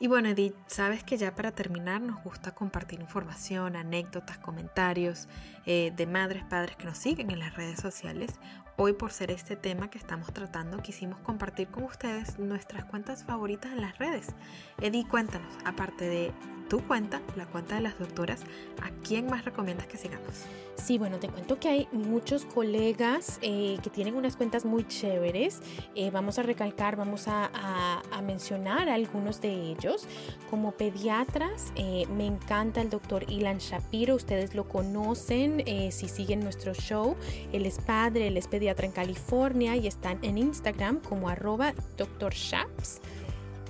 Y 0.00 0.06
bueno, 0.06 0.28
Edith, 0.28 0.54
sabes 0.68 1.02
que 1.02 1.16
ya 1.16 1.34
para 1.34 1.50
terminar 1.50 2.00
nos 2.00 2.22
gusta 2.22 2.54
compartir 2.54 3.00
información, 3.00 3.74
anécdotas, 3.74 4.38
comentarios 4.38 5.26
eh, 5.66 5.92
de 5.96 6.06
madres, 6.06 6.44
padres 6.44 6.76
que 6.76 6.84
nos 6.84 6.98
siguen 6.98 7.32
en 7.32 7.40
las 7.40 7.56
redes 7.56 7.80
sociales. 7.80 8.38
Hoy 8.76 8.92
por 8.92 9.10
ser 9.10 9.32
este 9.32 9.56
tema 9.56 9.90
que 9.90 9.98
estamos 9.98 10.32
tratando, 10.32 10.80
quisimos 10.82 11.18
compartir 11.22 11.66
con 11.66 11.82
ustedes 11.82 12.38
nuestras 12.38 12.84
cuentas 12.84 13.24
favoritas 13.24 13.72
en 13.72 13.80
las 13.80 13.98
redes. 13.98 14.28
Edith, 14.80 15.08
cuéntanos, 15.08 15.52
aparte 15.64 16.04
de 16.04 16.32
tu 16.68 16.80
cuenta, 16.86 17.20
la 17.36 17.46
cuenta 17.46 17.76
de 17.76 17.82
las 17.82 17.98
doctoras, 17.98 18.42
¿a 18.82 18.90
quién 19.02 19.26
más 19.26 19.44
recomiendas 19.44 19.86
que 19.86 19.96
sigamos? 19.96 20.44
Sí, 20.82 20.96
bueno, 20.96 21.18
te 21.18 21.28
cuento 21.28 21.58
que 21.58 21.68
hay 21.68 21.88
muchos 21.92 22.44
colegas 22.44 23.40
eh, 23.42 23.78
que 23.82 23.90
tienen 23.90 24.14
unas 24.14 24.36
cuentas 24.36 24.64
muy 24.64 24.86
chéveres. 24.86 25.60
Eh, 25.96 26.10
vamos 26.10 26.38
a 26.38 26.42
recalcar, 26.42 26.96
vamos 26.96 27.26
a, 27.26 27.50
mencionar 28.22 28.88
algunos 28.88 29.40
de 29.40 29.72
ellos. 29.72 30.06
Como 30.50 30.72
pediatras, 30.72 31.72
eh, 31.76 32.06
me 32.16 32.26
encanta 32.26 32.80
el 32.80 32.90
doctor 32.90 33.24
Ilan 33.30 33.58
Shapiro, 33.58 34.14
ustedes 34.14 34.54
lo 34.54 34.68
conocen 34.68 35.64
si 35.90 36.08
siguen 36.08 36.40
nuestro 36.40 36.74
show. 36.74 37.16
Él 37.52 37.66
es 37.66 37.78
padre, 37.80 38.28
él 38.28 38.36
es 38.36 38.46
pediatra 38.46 38.86
en 38.86 38.92
California 38.92 39.76
y 39.76 39.86
están 39.86 40.18
en 40.22 40.38
Instagram 40.38 41.00
como 41.00 41.28
arroba 41.28 41.74
doctor 41.96 42.34
Shaps. 42.34 43.00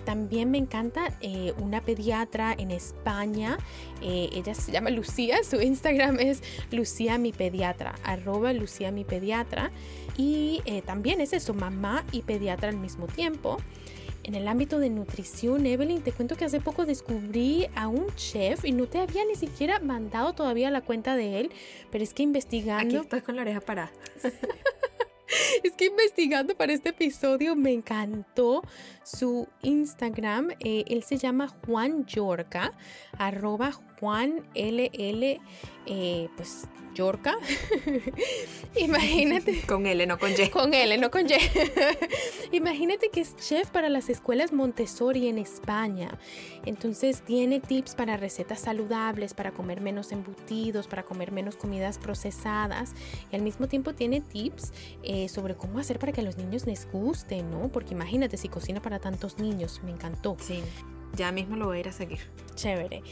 También 0.09 0.51
me 0.51 0.57
encanta 0.57 1.13
eh, 1.21 1.53
una 1.59 1.83
pediatra 1.83 2.55
en 2.57 2.71
España, 2.71 3.59
eh, 4.01 4.31
ella 4.33 4.55
se 4.55 4.73
llama 4.73 4.89
Lucía, 4.89 5.45
su 5.45 5.61
Instagram 5.61 6.19
es 6.19 6.43
Lucía 6.71 7.19
mi 7.19 7.31
pediatra, 7.31 7.95
arroba 8.05 8.55
Lucía 8.55 8.91
mi 8.91 9.05
pediatra. 9.05 9.71
Y 10.17 10.63
eh, 10.65 10.81
también 10.81 11.21
es 11.21 11.35
eso, 11.35 11.53
mamá 11.53 12.07
y 12.11 12.23
pediatra 12.23 12.71
al 12.71 12.79
mismo 12.79 13.07
tiempo. 13.07 13.59
En 14.25 14.35
el 14.35 14.49
ámbito 14.49 14.79
de 14.79 14.89
nutrición, 14.89 15.67
Evelyn, 15.67 16.01
te 16.01 16.13
cuento 16.13 16.37
que 16.37 16.47
hace 16.47 16.59
poco 16.59 16.87
descubrí 16.87 17.67
a 17.75 17.89
un 17.89 18.07
chef 18.15 18.65
y 18.65 18.73
no 18.73 18.87
te 18.87 19.01
había 19.01 19.27
ni 19.27 19.35
siquiera 19.35 19.79
mandado 19.79 20.33
todavía 20.33 20.71
la 20.71 20.81
cuenta 20.81 21.17
de 21.17 21.39
él, 21.39 21.51
pero 21.91 22.03
es 22.03 22.15
que 22.15 22.23
investigando... 22.23 22.97
Aquí 22.97 22.97
estás 22.97 23.23
con 23.23 23.37
la 23.37 23.43
oreja 23.43 23.61
parada. 23.61 23.93
es 25.63 25.73
que 25.75 25.87
investigando 25.87 26.57
para 26.57 26.73
este 26.73 26.91
episodio 26.91 27.57
me 27.57 27.73
encantó 27.73 28.63
su 29.03 29.49
Instagram. 29.63 30.51
Eh, 30.61 30.85
él 30.89 31.03
se 31.03 31.17
llama 31.17 31.49
Juan 31.67 32.07
Yorca, 32.07 32.73
arroba 33.19 33.73
Juan 33.99 34.45
LL, 34.55 35.41
eh, 35.87 36.29
pues 36.37 36.69
Yorca. 36.99 37.37
Imagínate. 38.77 39.63
Con 39.63 39.87
L, 39.87 40.05
no 40.07 40.19
con 40.19 40.33
Y. 40.33 40.49
Con 40.51 40.75
L, 40.75 40.99
no 40.99 41.11
con 41.11 41.27
Y. 41.31 41.35
Imagínate 42.53 43.11
que 43.11 43.21
es 43.21 43.37
chef 43.37 43.71
para 43.71 43.89
las 43.89 44.09
escuelas 44.09 44.53
Montessori 44.53 45.29
en 45.29 45.39
España. 45.39 46.19
Entonces 46.67 47.23
tiene 47.23 47.61
tips 47.61 47.95
para 47.95 48.17
recetas 48.17 48.61
saludables, 48.61 49.33
para 49.33 49.53
comer 49.53 49.81
menos 49.81 50.11
embutidos, 50.11 50.89
para 50.89 51.05
comer 51.05 51.31
menos 51.31 51.55
comidas 51.55 51.99
procesadas. 51.99 52.95
Y 53.31 53.37
al 53.37 53.43
mismo 53.43 53.69
tiempo 53.69 53.95
tiene 53.95 54.21
tips 54.21 54.73
eh, 55.05 55.29
sobre 55.29 55.55
cómo 55.55 55.79
hacer 55.79 56.01
para 56.01 56.11
que 56.11 56.21
a 56.21 56.25
los 56.25 56.37
niños 56.37 56.67
les 56.67 56.91
guste, 56.91 57.45
¿no? 57.45 57.71
Porque 57.71 57.95
imagínate 57.95 58.37
si 58.37 58.49
cocina 58.49 58.83
para 58.83 58.99
tantos 58.99 59.39
niños. 59.39 59.81
Me 59.85 59.93
encantó. 59.93 60.37
Sí. 60.41 60.63
Ya 61.15 61.31
mismo 61.31 61.57
lo 61.57 61.67
voy 61.67 61.79
a 61.79 61.81
ir 61.81 61.89
a 61.89 61.93
seguir. 61.93 62.21
Chévere. 62.57 63.03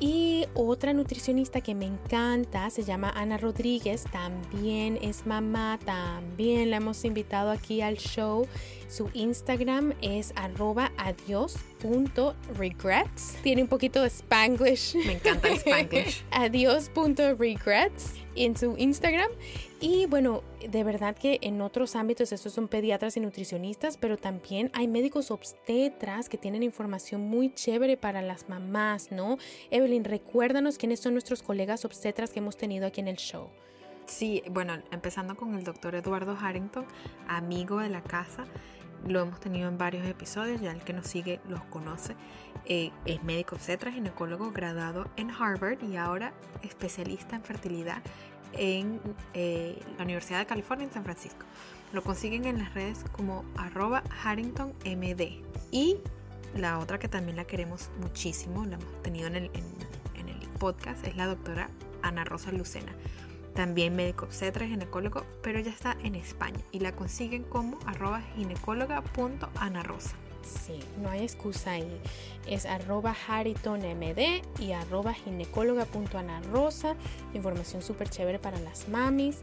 Y 0.00 0.46
otra 0.54 0.92
nutricionista 0.94 1.60
que 1.60 1.74
me 1.74 1.84
encanta 1.84 2.70
se 2.70 2.84
llama 2.84 3.10
Ana 3.10 3.36
Rodríguez, 3.36 4.04
también 4.10 4.98
es 5.02 5.26
mamá, 5.26 5.78
también 5.84 6.70
la 6.70 6.78
hemos 6.78 7.04
invitado 7.04 7.50
aquí 7.50 7.82
al 7.82 7.98
show. 7.98 8.48
Su 8.88 9.10
Instagram 9.12 9.92
es 10.00 10.32
arroba 10.36 10.90
adios.regrets. 10.96 13.36
Tiene 13.42 13.60
un 13.62 13.68
poquito 13.68 14.00
de 14.00 14.08
spanglish. 14.08 14.94
Me 15.06 15.12
encanta 15.12 15.48
el 15.48 15.58
spanglish. 15.58 16.24
adios.regrets 16.30 18.14
en 18.36 18.56
su 18.56 18.74
Instagram. 18.78 19.28
Y 19.80 20.06
bueno, 20.06 20.42
de 20.68 20.84
verdad 20.84 21.16
que 21.16 21.38
en 21.42 21.60
otros 21.60 21.96
ámbitos 21.96 22.32
estos 22.32 22.52
son 22.52 22.68
pediatras 22.68 23.16
y 23.16 23.20
nutricionistas, 23.20 23.96
pero 23.96 24.16
también 24.16 24.70
hay 24.74 24.88
médicos 24.88 25.30
obstetras 25.30 26.28
que 26.28 26.38
tienen 26.38 26.62
información 26.62 27.22
muy 27.22 27.52
chévere 27.54 27.96
para 27.96 28.22
las 28.22 28.48
mamás, 28.48 29.10
¿no? 29.10 29.38
Evelyn, 29.70 30.04
recuérdanos 30.04 30.78
quiénes 30.78 31.00
son 31.00 31.14
nuestros 31.14 31.42
colegas 31.42 31.84
obstetras 31.84 32.30
que 32.30 32.40
hemos 32.40 32.56
tenido 32.56 32.86
aquí 32.86 33.00
en 33.00 33.08
el 33.08 33.16
show. 33.16 33.48
Sí, 34.06 34.42
bueno, 34.50 34.74
empezando 34.90 35.36
con 35.36 35.54
el 35.54 35.62
doctor 35.62 35.94
Eduardo 35.94 36.36
Harrington, 36.38 36.84
amigo 37.28 37.78
de 37.78 37.88
la 37.88 38.02
casa. 38.02 38.44
Lo 39.06 39.20
hemos 39.20 39.40
tenido 39.40 39.68
en 39.68 39.78
varios 39.78 40.06
episodios, 40.06 40.60
ya 40.60 40.72
el 40.72 40.82
que 40.82 40.92
nos 40.92 41.06
sigue 41.06 41.40
los 41.48 41.62
conoce. 41.64 42.16
Eh, 42.66 42.90
es 43.06 43.22
médico 43.22 43.54
obstetra, 43.54 43.90
ginecólogo 43.90 44.50
graduado 44.50 45.08
en 45.16 45.30
Harvard 45.30 45.82
y 45.82 45.96
ahora 45.96 46.34
especialista 46.62 47.36
en 47.36 47.42
fertilidad 47.42 48.02
en 48.52 49.00
eh, 49.34 49.80
la 49.98 50.04
Universidad 50.04 50.38
de 50.38 50.46
California 50.46 50.86
en 50.86 50.92
San 50.92 51.04
Francisco. 51.04 51.46
Lo 51.92 52.02
consiguen 52.02 52.44
en 52.44 52.58
las 52.58 52.74
redes 52.74 53.04
como 53.12 53.44
arroba 53.56 54.02
HarringtonMD. 54.22 55.22
Y 55.72 55.98
la 56.54 56.78
otra 56.78 56.98
que 56.98 57.08
también 57.08 57.36
la 57.36 57.44
queremos 57.44 57.90
muchísimo, 58.00 58.64
la 58.64 58.76
hemos 58.76 59.02
tenido 59.02 59.28
en 59.28 59.36
el, 59.36 59.50
podcast, 60.58 61.06
es 61.06 61.16
la 61.16 61.26
doctora 61.26 61.70
Ana 62.02 62.22
Rosa 62.22 62.52
Lucena. 62.52 62.92
También 63.54 63.96
médico 63.96 64.26
obstetra, 64.26 64.66
ginecólogo, 64.66 65.24
pero 65.42 65.58
ya 65.58 65.70
está 65.70 65.96
en 66.04 66.14
España 66.14 66.60
y 66.70 66.80
la 66.80 66.94
consiguen 66.94 67.44
como 67.44 67.78
arroba 67.86 68.20
ginecóloga.anarosa. 68.36 70.16
Sí, 70.50 70.80
no 71.00 71.10
hay 71.10 71.22
excusa 71.22 71.72
ahí. 71.72 72.00
Es 72.46 72.66
arroba 72.66 73.14
haritonmd 73.28 74.18
y 74.58 74.72
arroba 74.72 75.14
ginecóloga.anarosa. 75.14 76.96
Información 77.34 77.82
súper 77.82 78.08
chévere 78.08 78.38
para 78.38 78.58
las 78.60 78.88
mamis. 78.88 79.38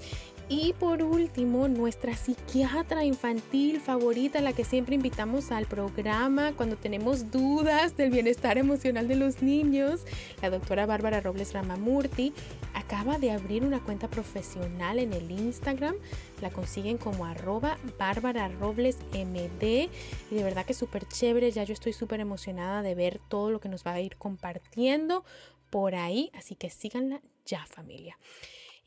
Y 0.49 0.71
por 0.79 1.03
último, 1.03 1.67
nuestra 1.67 2.15
psiquiatra 2.15 3.03
infantil 3.03 3.81
favorita, 3.81 4.39
la 4.39 4.53
que 4.53 4.63
siempre 4.63 4.95
invitamos 4.95 5.51
al 5.51 5.65
programa 5.65 6.53
cuando 6.53 6.77
tenemos 6.77 7.31
dudas 7.31 7.97
del 7.97 8.11
bienestar 8.11 8.57
emocional 8.57 9.09
de 9.09 9.17
los 9.17 9.41
niños, 9.41 10.05
la 10.41 10.49
doctora 10.49 10.85
Bárbara 10.85 11.19
Robles 11.19 11.51
Ramamurti, 11.51 12.31
acaba 12.73 13.17
de 13.17 13.31
abrir 13.31 13.65
una 13.65 13.83
cuenta 13.83 14.07
profesional 14.07 14.99
en 14.99 15.11
el 15.11 15.29
Instagram. 15.31 15.95
La 16.41 16.49
consiguen 16.49 16.97
como 16.97 17.25
arroba 17.25 17.77
Bárbara 17.99 18.47
Robles 18.47 18.99
MD. 19.11 19.89
Y 20.31 20.35
de 20.35 20.43
verdad 20.43 20.65
que 20.65 20.73
súper 20.73 21.05
chévere. 21.09 21.51
Ya 21.51 21.65
yo 21.65 21.73
estoy 21.73 21.91
súper 21.91 22.21
emocionada 22.21 22.83
de 22.83 22.95
ver 22.95 23.19
todo 23.27 23.51
lo 23.51 23.59
que 23.59 23.67
nos 23.67 23.85
va 23.85 23.91
a 23.91 23.99
ir 23.99 24.15
compartiendo 24.15 25.25
por 25.69 25.95
ahí. 25.95 26.31
Así 26.33 26.55
que 26.55 26.69
síganla 26.69 27.19
ya 27.45 27.65
familia. 27.65 28.17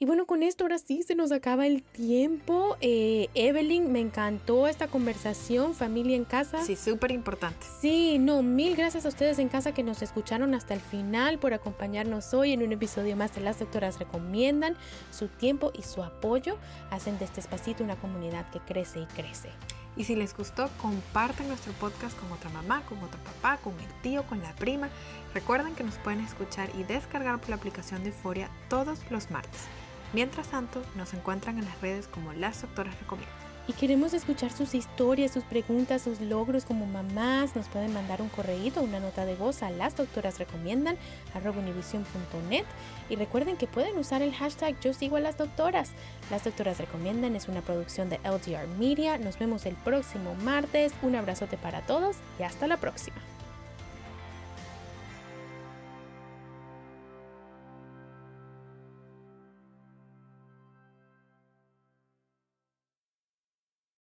Y 0.02 0.06
bueno, 0.06 0.24
con 0.24 0.42
esto 0.42 0.64
ahora 0.64 0.78
sí 0.78 1.02
se 1.02 1.14
nos 1.14 1.30
acaba 1.30 1.66
el 1.66 1.82
tiempo. 1.82 2.78
Eh, 2.80 3.28
Evelyn, 3.34 3.92
me 3.92 4.00
encantó 4.00 4.66
esta 4.66 4.86
conversación, 4.86 5.74
familia 5.74 6.16
en 6.16 6.24
casa. 6.24 6.64
Sí, 6.64 6.74
súper 6.74 7.10
importante. 7.10 7.66
Sí, 7.82 8.18
no, 8.18 8.42
mil 8.42 8.76
gracias 8.76 9.04
a 9.04 9.08
ustedes 9.08 9.38
en 9.38 9.50
casa 9.50 9.74
que 9.74 9.82
nos 9.82 10.00
escucharon 10.00 10.54
hasta 10.54 10.72
el 10.72 10.80
final 10.80 11.38
por 11.38 11.52
acompañarnos 11.52 12.32
hoy 12.32 12.54
en 12.54 12.62
un 12.62 12.72
episodio 12.72 13.14
más 13.14 13.34
de 13.34 13.42
Las 13.42 13.58
Doctoras 13.58 13.98
Recomiendan. 13.98 14.74
Su 15.10 15.28
tiempo 15.28 15.70
y 15.78 15.82
su 15.82 16.02
apoyo 16.02 16.56
hacen 16.90 17.18
de 17.18 17.26
este 17.26 17.40
espacito 17.40 17.84
una 17.84 17.96
comunidad 17.96 18.50
que 18.52 18.60
crece 18.60 19.00
y 19.00 19.04
crece. 19.04 19.50
Y 19.98 20.04
si 20.04 20.16
les 20.16 20.34
gustó, 20.34 20.70
compartan 20.80 21.46
nuestro 21.48 21.74
podcast 21.74 22.18
con 22.18 22.32
otra 22.32 22.48
mamá, 22.48 22.82
con 22.88 22.96
otro 23.00 23.20
papá, 23.22 23.58
con 23.58 23.78
el 23.78 24.00
tío, 24.00 24.22
con 24.22 24.40
la 24.40 24.54
prima. 24.54 24.88
Recuerden 25.34 25.74
que 25.74 25.84
nos 25.84 25.96
pueden 25.96 26.20
escuchar 26.20 26.70
y 26.78 26.84
descargar 26.84 27.38
por 27.38 27.50
la 27.50 27.56
aplicación 27.56 28.02
de 28.02 28.08
Euforia 28.08 28.48
todos 28.70 28.98
los 29.10 29.30
martes. 29.30 29.68
Mientras 30.12 30.48
tanto, 30.48 30.82
nos 30.96 31.14
encuentran 31.14 31.58
en 31.58 31.64
las 31.64 31.80
redes 31.80 32.08
como 32.08 32.32
Las 32.32 32.62
Doctoras 32.62 32.98
Recomiendan. 32.98 33.50
Y 33.70 33.72
queremos 33.72 34.14
escuchar 34.14 34.50
sus 34.50 34.74
historias, 34.74 35.30
sus 35.30 35.44
preguntas, 35.44 36.02
sus 36.02 36.20
logros 36.20 36.64
como 36.64 36.86
mamás. 36.86 37.54
Nos 37.54 37.68
pueden 37.68 37.92
mandar 37.92 38.20
un 38.20 38.28
correíto, 38.28 38.82
una 38.82 38.98
nota 38.98 39.24
de 39.24 39.36
voz 39.36 39.62
a 39.62 39.70
las 39.70 39.96
doctoras 39.96 40.40
recomiendan 40.40 40.96
univision.net 41.34 42.64
y 43.08 43.14
recuerden 43.14 43.56
que 43.56 43.68
pueden 43.68 43.96
usar 43.96 44.22
el 44.22 44.34
hashtag 44.34 44.80
yo 44.80 44.92
sigo 44.92 45.18
a 45.18 45.20
las 45.20 45.38
doctoras. 45.38 45.92
Las 46.32 46.42
doctoras 46.42 46.78
recomiendan 46.78 47.36
es 47.36 47.46
una 47.46 47.60
producción 47.60 48.10
de 48.10 48.18
LGR 48.24 48.66
Media. 48.76 49.18
Nos 49.18 49.38
vemos 49.38 49.64
el 49.66 49.76
próximo 49.76 50.34
martes. 50.42 50.92
Un 51.02 51.14
abrazote 51.14 51.56
para 51.56 51.82
todos 51.82 52.16
y 52.40 52.42
hasta 52.42 52.66
la 52.66 52.78
próxima. 52.78 53.18